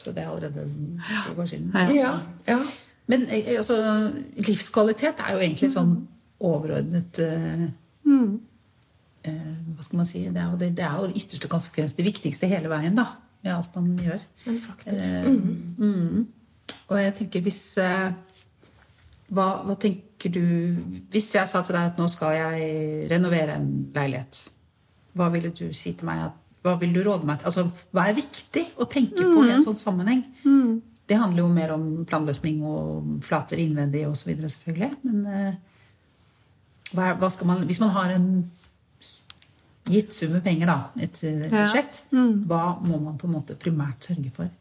[0.03, 1.71] Så det er allerede så går siden.
[1.73, 1.93] Ja.
[1.95, 2.15] Ja.
[2.47, 2.59] ja.
[3.07, 3.77] Men eh, altså,
[4.39, 5.95] livskvalitet er jo egentlig sånn
[6.43, 7.65] overordnet uh,
[8.07, 8.29] mm.
[9.27, 10.23] uh, Hva skal man si?
[10.27, 13.07] Det er, jo det, det er jo det ytterste konsekvens, det viktigste hele veien, da.
[13.43, 14.21] Med alt man gjør.
[14.45, 14.95] Men faktisk.
[14.95, 15.27] Eh,
[15.77, 16.27] mm.
[16.91, 18.13] Og jeg tenker hvis eh,
[19.33, 20.43] Hva, hva tenker du
[21.11, 24.39] Hvis jeg sa til deg at nå skal jeg renovere en leilighet,
[25.17, 26.23] hva ville du si til meg?
[26.63, 27.49] Hva vil du råde meg til?
[27.51, 30.23] Altså, hva er viktig å tenke på i en sånn sammenheng?
[31.09, 34.91] Det handler jo mer om planløsning og flater innvendig osv., selvfølgelig.
[35.03, 35.57] Men eh,
[36.95, 38.29] hva, hva man Hvis man har en
[39.89, 44.09] gitt sum med penger, da, et eh, prosjekt, hva må man på en måte primært
[44.09, 44.51] sørge for?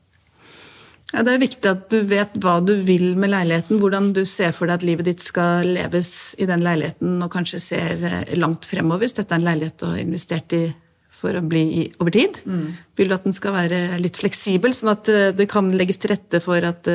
[1.12, 4.54] Ja, det er viktig at du vet hva du vil med leiligheten, hvordan du ser
[4.56, 8.66] for deg at livet ditt skal leves i den leiligheten, og kanskje ser eh, langt
[8.68, 9.04] fremover.
[9.04, 10.64] Hvis dette er en leilighet du har investert i
[11.22, 12.40] for å bli i over tid,
[12.98, 16.16] vil du at den skal være litt fleksibel, sånn at eh, det kan legges til
[16.16, 16.88] rette for at,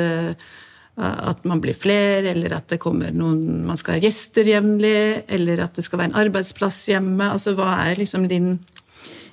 [0.98, 5.62] at man blir flere, eller at det kommer noen Man skal ha gjester jevnlig, eller
[5.62, 7.28] at det skal være en arbeidsplass hjemme.
[7.30, 8.56] Altså hva er liksom din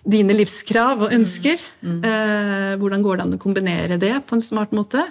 [0.06, 1.62] dine livskrav og ønsker.
[1.82, 5.02] Eh, hvordan går det an å kombinere det på en smart måte?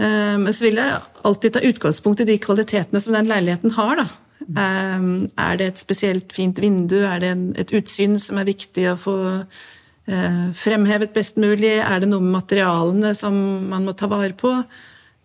[0.00, 4.00] Eh, men så vil jeg alltid ta utgangspunkt i de kvalitetene som den leiligheten har.
[4.00, 4.06] Da.
[4.48, 5.08] Eh,
[5.44, 7.00] er det et spesielt fint vindu?
[7.04, 11.76] Er det et utsyn som er viktig å få eh, fremhevet best mulig?
[11.84, 13.36] Er det noe med materialene som
[13.68, 14.54] man må ta vare på?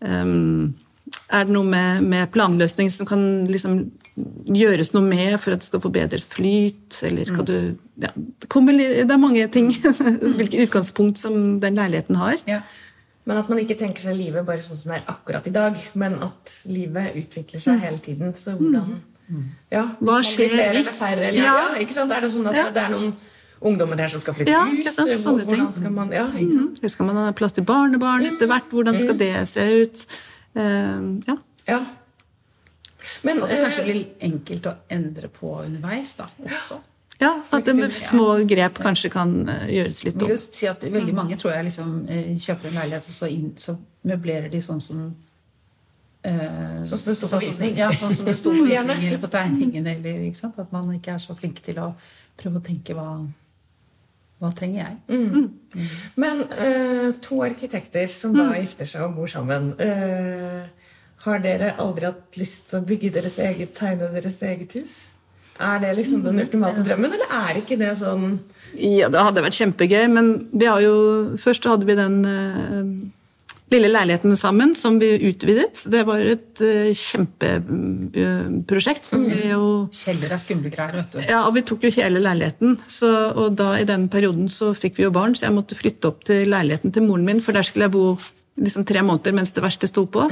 [0.06, 0.34] Eh,
[1.36, 3.80] er det noe med, med planløsning som kan liksom
[4.56, 7.02] gjøres noe med for at du skal få bedre flyt?
[7.08, 7.56] Eller kan du
[8.00, 9.72] ja, det, kommer, det er mange ting.
[10.40, 12.38] Hvilket utgangspunkt som den leiligheten har.
[12.50, 12.62] Ja.
[13.26, 15.78] Men at man ikke tenker seg livet bare sånn som det er akkurat i dag,
[15.98, 18.36] men at livet utvikler seg hele tiden.
[18.38, 19.00] Så hvordan
[19.74, 20.92] ja, Hva skjer hvis?
[21.02, 21.56] færre, Ja.
[21.82, 22.14] ikke sant?
[22.14, 23.16] Er det sånn at det er noen
[23.62, 24.86] ungdommer her som skal flytte Ja, ut?
[24.94, 25.08] sant?
[25.10, 25.74] Sånne Hvor- Hvordan ting.
[25.74, 26.92] skal man, ja, ikke sant?
[26.92, 28.70] Skal man ha plass til barnebarn etter hvert?
[28.70, 30.06] Hvordan skal det se ut?
[30.56, 31.38] Uh, ja.
[31.68, 31.86] Ja.
[33.24, 36.80] Men Og at det kanskje eh, blir enkelt å endre på underveis da, også.
[37.22, 40.32] ja, at det med små grep kanskje kan eh, gjøres litt om.
[40.38, 43.78] si at Veldig mange tror jeg liksom eh, kjøper en leilighet, og så, inn, så
[44.06, 45.16] møblerer de sånn som
[46.26, 47.76] Uh, Sånn som det står på visning.
[47.78, 49.86] Ja, sånn som det sto på visning eller på tegningen.
[49.86, 50.56] Eller, ikke sant?
[50.58, 51.92] At man ikke er så flink til å
[52.42, 53.28] prøve å tenke hva,
[54.44, 54.96] hva trenger jeg?
[56.22, 60.64] Men uh, to arkitekter som da gifter seg og bor sammen uh,
[61.26, 64.98] Har dere aldri hatt lyst til å bygge deres eget, tegne deres eget hus?
[65.56, 68.42] Er det liksom den ultimate drømmen, eller er ikke det sånn?
[68.76, 70.96] Ja, det hadde vært kjempegøy, men vi har jo
[71.40, 72.82] Først hadde vi den eh,
[73.74, 75.86] lille leiligheten sammen som vi utvidet.
[75.92, 81.20] Det var et uh, kjempeprosjekt som vi jo Kjeller er skumle greier, vet du.
[81.26, 82.70] Ja, og vi tok jo hele leiligheten.
[82.88, 86.08] Så, og da i den perioden så fikk vi jo barn, så jeg måtte flytte
[86.12, 88.06] opp til leiligheten til moren min, for der skulle jeg bo
[88.56, 90.24] liksom tre måneder mens det verste sto på.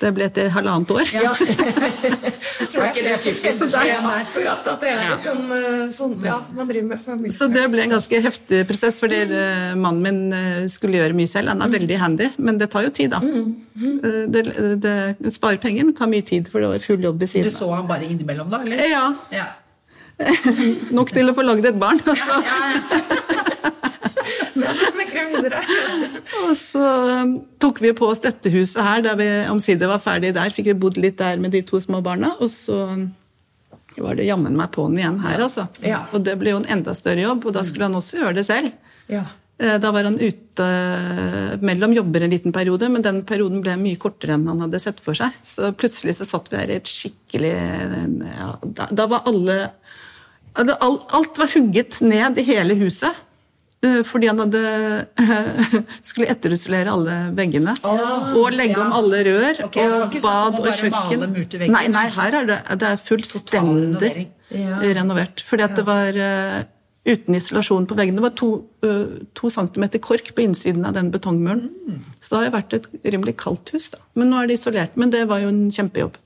[0.00, 1.10] Det ble til halvannet år.
[1.12, 1.34] Ja.
[2.60, 6.70] Jeg tror ikke det er typisk akkurat at det er sånn, eh, sånn Ja, man
[6.70, 7.34] driver med familie.
[7.36, 11.30] Så det ble en ganske heftig prosess, fordi eh, mannen min eh, skulle gjøre mye
[11.30, 11.52] selv.
[11.52, 13.20] Han er veldig handy, men det tar jo tid, da.
[13.20, 14.42] Eh, Det,
[14.80, 17.68] det sparer penger, men tar mye tid, for det var full jobb ved Du så
[17.74, 18.64] han bare innimellom, da?
[18.64, 18.88] eller?
[18.88, 19.46] Ja, Ja.
[20.96, 22.00] nok til å få lagd et barn.
[22.00, 22.40] Altså.
[22.46, 23.25] Ja, videre.
[26.46, 26.82] Og så
[27.22, 30.52] um, tok vi på oss dette huset her, da vi omsider var ferdig der.
[30.54, 32.34] Fikk vi bodd litt der med de to små barna.
[32.44, 33.06] Og så um,
[33.96, 35.66] var det jammen meg på'n igjen her, altså.
[35.84, 36.04] Ja.
[36.12, 38.46] Og det ble jo en enda større jobb, og da skulle han også gjøre det
[38.48, 38.72] selv.
[39.12, 39.22] Ja.
[39.56, 43.76] Eh, Da var han ute eh, mellom jobber en liten periode, men den perioden ble
[43.80, 45.32] mye kortere enn han hadde sett for seg.
[45.40, 49.56] Så plutselig så satt vi her i et skikkelig ja, da, da var alle
[50.56, 53.12] alle- Alt, alt var hugget ned i hele huset.
[53.86, 54.62] Eh, Fordi han hadde
[56.10, 57.76] skulle etterisolere alle veggene.
[57.86, 59.64] og legge om alle rør.
[59.68, 61.26] Okay, og bad og kjøkken.
[61.26, 61.72] male.
[61.78, 64.16] Nei, nei, her er det, det er fullstendig.
[64.46, 64.76] Ja.
[64.94, 65.40] renovert.
[65.42, 66.60] Fordi at det var eh,
[67.06, 68.18] uten isolasjon på veggene.
[68.20, 68.50] Det var to,
[68.86, 71.68] uh, to centimeter kork på innsiden av den betongmuren.
[71.86, 72.00] Mm.
[72.18, 74.02] Så det har jo vært et rimelig kaldt hus, da.
[74.18, 74.96] Men nå er det isolert.
[74.98, 76.18] Men det var jo en kjempejobb.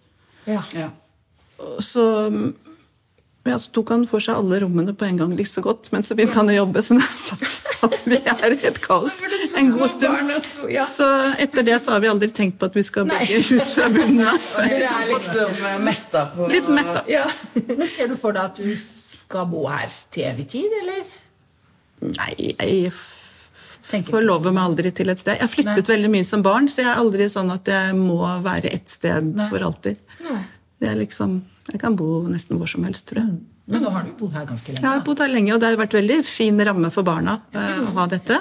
[0.49, 0.63] Ja.
[0.77, 0.89] Ja.
[1.85, 2.05] Så,
[3.49, 6.05] ja, så tok han for seg alle rommene på en gang like så godt, men
[6.05, 9.17] så begynte han å jobbe, så da satt, satt vi her i et kaos
[9.57, 10.35] en god stund.
[10.91, 11.07] Så
[11.41, 14.29] etter det så har vi aldri tenkt på at vi skal bygge hus fra bunnen
[14.29, 14.51] av.
[15.11, 17.01] Liksom eh, metta på Litt mett.
[17.09, 17.25] Ja.
[17.79, 21.17] Men ser du for deg at du skal bo her til evig tid, eller?
[22.01, 22.93] Nei, jeg
[24.11, 25.39] forlover meg aldri til et sted.
[25.39, 25.93] Jeg har flyttet Nei.
[25.95, 29.33] veldig mye som barn, så jeg er aldri sånn at jeg må være ett sted
[29.33, 29.49] Nei.
[29.49, 30.01] for alltid.
[30.81, 31.41] Det er liksom,
[31.71, 33.35] jeg kan bo nesten hvor som helst, tror jeg.
[33.71, 34.83] Men nå har du bodd her ganske lenge.
[34.83, 37.83] Jeg har bodd her lenge, og det har vært veldig fin ramme for barna eh,
[37.87, 38.41] å ha dette.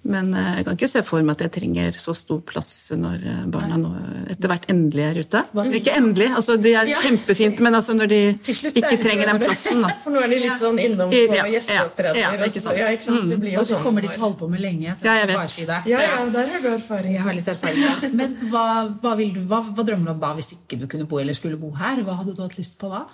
[0.00, 3.24] Men eh, jeg kan ikke se for meg at jeg trenger så stor plass når
[3.28, 3.90] eh, barna nå
[4.32, 5.42] etter hvert endelig er ute.
[5.76, 9.90] Ikke endelig, altså det er kjempefint, men altså når de ikke trenger den plassen, da.
[10.04, 12.20] For nå er de litt sånn innom på ja, gjesteopptredener.
[12.22, 12.80] ja, ja, ikke så- sant.
[12.80, 13.28] Ja, ikke sant?
[13.28, 13.82] Det blir jo Og så sånn.
[13.84, 14.94] kommer de til å holde på med lenge.
[15.04, 15.58] Ja, jeg vet.
[15.68, 17.12] Ja, ja, der har du erfaring.
[17.18, 17.82] Jeg har litt erfaring.
[17.84, 18.12] Ja.
[18.22, 18.64] Men hva,
[19.02, 21.36] hva, vil du, hva, hva drømmer du om da hvis ikke du kunne bo eller
[21.36, 22.00] skulle bo her?
[22.06, 23.04] Hva hadde du hatt lyst på da?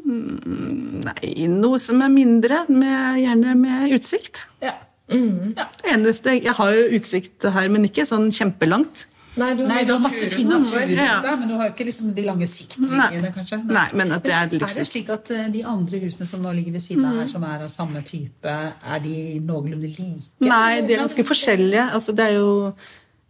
[0.00, 4.44] Nei, noe som er mindre, med, gjerne med utsikt.
[4.62, 4.76] Ja.
[5.10, 9.06] Det eneste, Jeg har jo utsikt her, men ikke sånn kjempelangt.
[9.38, 10.90] Nei, du har, Nei, du har masse fin natur.
[10.90, 11.20] Ja.
[11.38, 13.60] men du har jo ikke liksom de lange siktlinjene, kanskje.
[13.70, 14.90] Nei, men at det er Er det luksus.
[14.90, 17.62] slik at eh, de andre husene som nå ligger ved siden av her, som er
[17.62, 18.54] av samme type,
[18.94, 19.14] er de
[19.46, 20.32] noenlunde like?
[20.42, 21.84] Nei, de er ganske forskjellige.
[21.94, 22.50] Altså, det er jo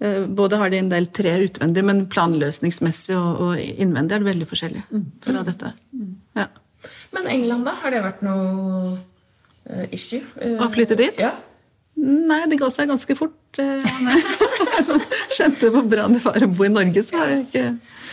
[0.01, 4.31] eh, Både har de en del tre utvendig, men planløsningsmessig og, og innvendig er det
[4.33, 4.83] veldig forskjellig
[5.20, 5.74] fra dette.
[6.37, 6.49] Ja.
[7.12, 7.76] Men England, da?
[7.85, 8.97] Har det vært noe
[9.68, 10.24] eh, issue?
[10.57, 11.20] Å flytte dit?
[11.20, 11.35] Ja.
[12.01, 13.59] Nei, det ga seg ganske fort.
[13.59, 13.82] eh,
[15.34, 17.64] Skjønte hvor bra det var å bo i Norge, så har det ikke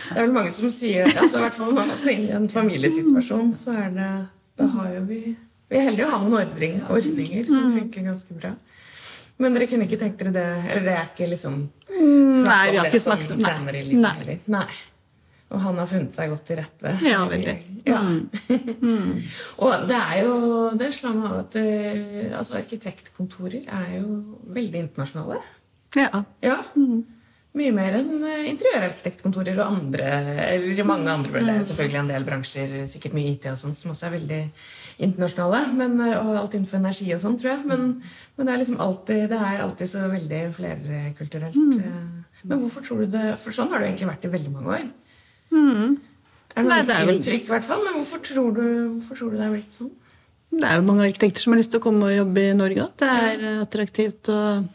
[0.08, 1.06] Det er vel mange som sier.
[1.08, 4.10] Altså, i hvert fall når man skal inn i en familiesituasjon, så er det
[4.58, 5.20] Da har jo vi
[5.70, 7.48] Vi er heldige å ha noen ordning, ordninger Mm.
[7.48, 8.52] som funker ganske bra.
[9.38, 11.58] Men dere kunne ikke tenkt dere det Eller det er ikke liksom
[11.88, 13.92] Nei, vi har ikke snakket om det.
[14.02, 14.38] Nei.
[14.46, 14.66] Nei.
[15.48, 16.90] Og han har funnet seg godt til rette.
[17.08, 17.54] Ja, veldig.
[17.80, 17.84] Mm.
[17.88, 18.00] Ja.
[19.64, 20.34] og det er jo
[20.76, 24.18] Det slår meg av at eh, altså, arkitektkontorer er jo
[24.52, 25.38] veldig internasjonale.
[25.96, 26.20] Ja.
[26.44, 26.58] Ja.
[27.58, 30.10] Mye mer enn eh, interiørarkitektkontorer og andre
[30.50, 31.40] Eller mange andre.
[31.40, 34.14] Det er jo selvfølgelig en del bransjer, sikkert mye IT og sånn, som også er
[34.18, 34.42] veldig
[35.08, 35.62] internasjonale.
[35.80, 37.64] Men, eh, og alt innenfor energi og sånn, tror jeg.
[37.72, 37.88] Men,
[38.36, 41.60] men det er liksom alltid Det er alltid så veldig flerkulturelt.
[41.80, 42.00] eh.
[42.44, 44.88] Men hvorfor tror du det For sånn har det egentlig vært i veldig mange år.
[45.52, 47.84] Er det Nei, det er vel- inntrykk, i hvert fall?
[47.84, 48.62] Men hvorfor tror, du,
[48.98, 49.90] hvorfor tror du det er blitt sånn?
[50.50, 52.82] Det er jo mange arkitekter som har lyst til å komme og jobbe i Norge.
[52.82, 54.66] at Det er eh, attraktivt og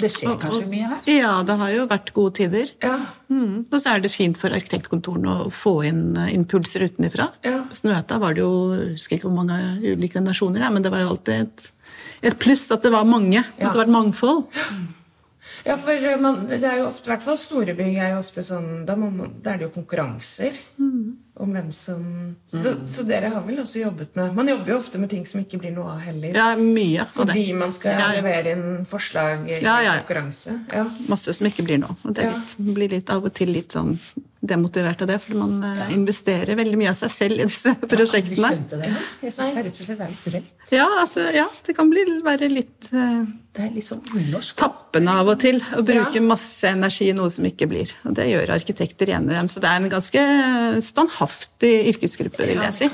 [0.00, 1.00] Det skjer kanskje mye her?
[1.06, 2.70] Ja, det har jo vært gode tider.
[2.82, 2.96] Ja.
[3.30, 3.66] Mm.
[3.70, 7.30] Og så er det fint for arkitektkontorene å få inn eh, impulser utenfra.
[7.46, 7.60] Ja.
[7.72, 11.12] Snøhetta var det jo jeg husker ikke hvor mange ulike nasjoner, men det var jo
[11.14, 11.70] alltid et,
[12.22, 13.38] et pluss at det var mange.
[13.38, 14.48] At det var et mangfold.
[15.66, 18.20] Ja, for eh, man, det er jo ofte, i hvert fall store bygg er jo
[18.22, 20.56] ofte sånn Da, man, da er det jo konkurranser
[21.40, 22.02] om hvem som
[22.48, 25.40] så, så dere har vel også jobbet med Man jobber jo ofte med ting som
[25.40, 26.34] ikke blir noe av heller.
[26.36, 27.58] Ja, mye av fordi det.
[27.60, 28.20] man skal Ja, ja.
[28.20, 29.94] levere inn forslag i Ja, ja.
[30.02, 30.58] konkurranse.
[30.72, 30.84] Ja.
[31.08, 31.96] Masse som ikke blir noe.
[32.04, 33.94] Og det litt, blir litt av og til litt sånn
[34.40, 35.86] demotivert av det, for man ja.
[35.92, 38.50] investerer veldig mye av seg selv i disse Vi prosjektene.
[38.70, 38.88] det.
[39.26, 40.72] Jeg syns det er rett og slett litt drøyt.
[40.72, 44.56] Ja, altså, ja, det kan bli, være litt uh, Det er litt sånn unorsk.
[44.62, 46.24] tappende av og til å bruke Ja.
[46.24, 47.92] masse energi i noe som ikke blir.
[48.08, 49.50] Og det gjør arkitekter igjen og igjen.
[49.52, 50.24] Så det er en ganske
[50.88, 52.90] standhaftig yrkesgruppe, vil jeg si.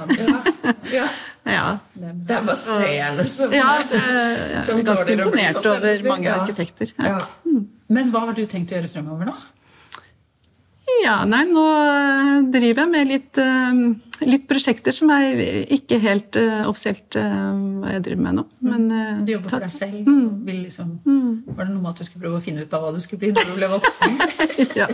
[0.99, 1.07] ja.
[1.47, 6.91] Ja, Det er bare seerne som ja det, jeg er ganske imponert over mange arkitekter.
[6.99, 7.21] Ja.
[7.21, 7.61] Ja.
[7.87, 9.37] Men hva har du tenkt å gjøre fremover nå?
[11.03, 13.79] Ja, nei, nå eh, driver jeg med litt, eh,
[14.27, 15.41] litt prosjekter som er
[15.75, 18.45] ikke helt eh, offisielt hva jeg driver med nå.
[18.67, 20.07] Men eh, Du jobber for deg selv?
[20.07, 20.29] Mm.
[20.47, 22.93] Vil liksom, Var det noe med at du skulle prøve å finne ut av hva
[22.95, 24.17] du skulle bli når du ble voksen?
[24.81, 24.89] ja.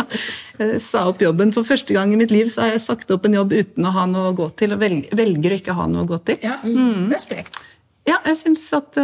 [0.62, 1.52] Jeg sa opp jobben.
[1.54, 3.94] For første gang i mitt liv så har jeg sagt opp en jobb uten å
[3.94, 5.12] ha noe å gå til, og velger,
[5.52, 6.40] å ikke ha noe å gå til.
[6.44, 7.62] Ja, Det er sprekt.
[8.08, 8.96] Ja, jeg syns at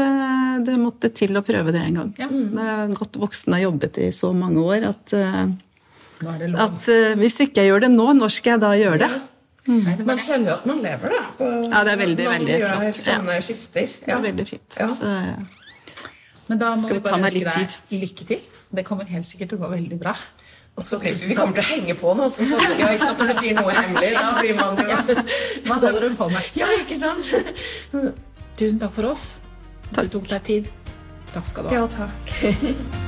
[0.66, 2.08] det måtte til å prøve det en gang.
[2.18, 2.26] Ja.
[2.32, 5.14] Jeg har gått voksen og jobbet i så mange år at,
[6.26, 9.10] at uh, hvis ikke jeg gjør det nå, når skal jeg da gjøre det?
[9.68, 11.22] Man kjenner jo at man lever, da.
[11.36, 13.00] På, Ja, det er veldig, man veldig gjør flott.
[13.04, 13.94] sånne skifter.
[14.04, 14.78] Det er veldig fint.
[14.80, 14.88] Ja.
[14.88, 15.14] Så,
[16.48, 18.40] Men da må Skal vi vi bare ønske deg lykke til.
[18.72, 20.14] Det kommer helt sikkert til å gå veldig bra.
[20.78, 22.28] Også, okay, Vi kommer til å henge på nå.
[22.30, 23.18] som ja, ikke sant?
[23.18, 25.24] Når du sier noe hemmelig, da blir man jo Ja.
[25.66, 26.52] Hva holder hun på med?
[26.56, 27.32] Ja, ikke sant?
[28.58, 29.26] Tusen takk for oss.
[29.90, 30.06] Takk.
[30.06, 30.72] Du tok deg tid.
[31.34, 31.82] Takk skal du ha.
[31.82, 33.04] Ja, takk.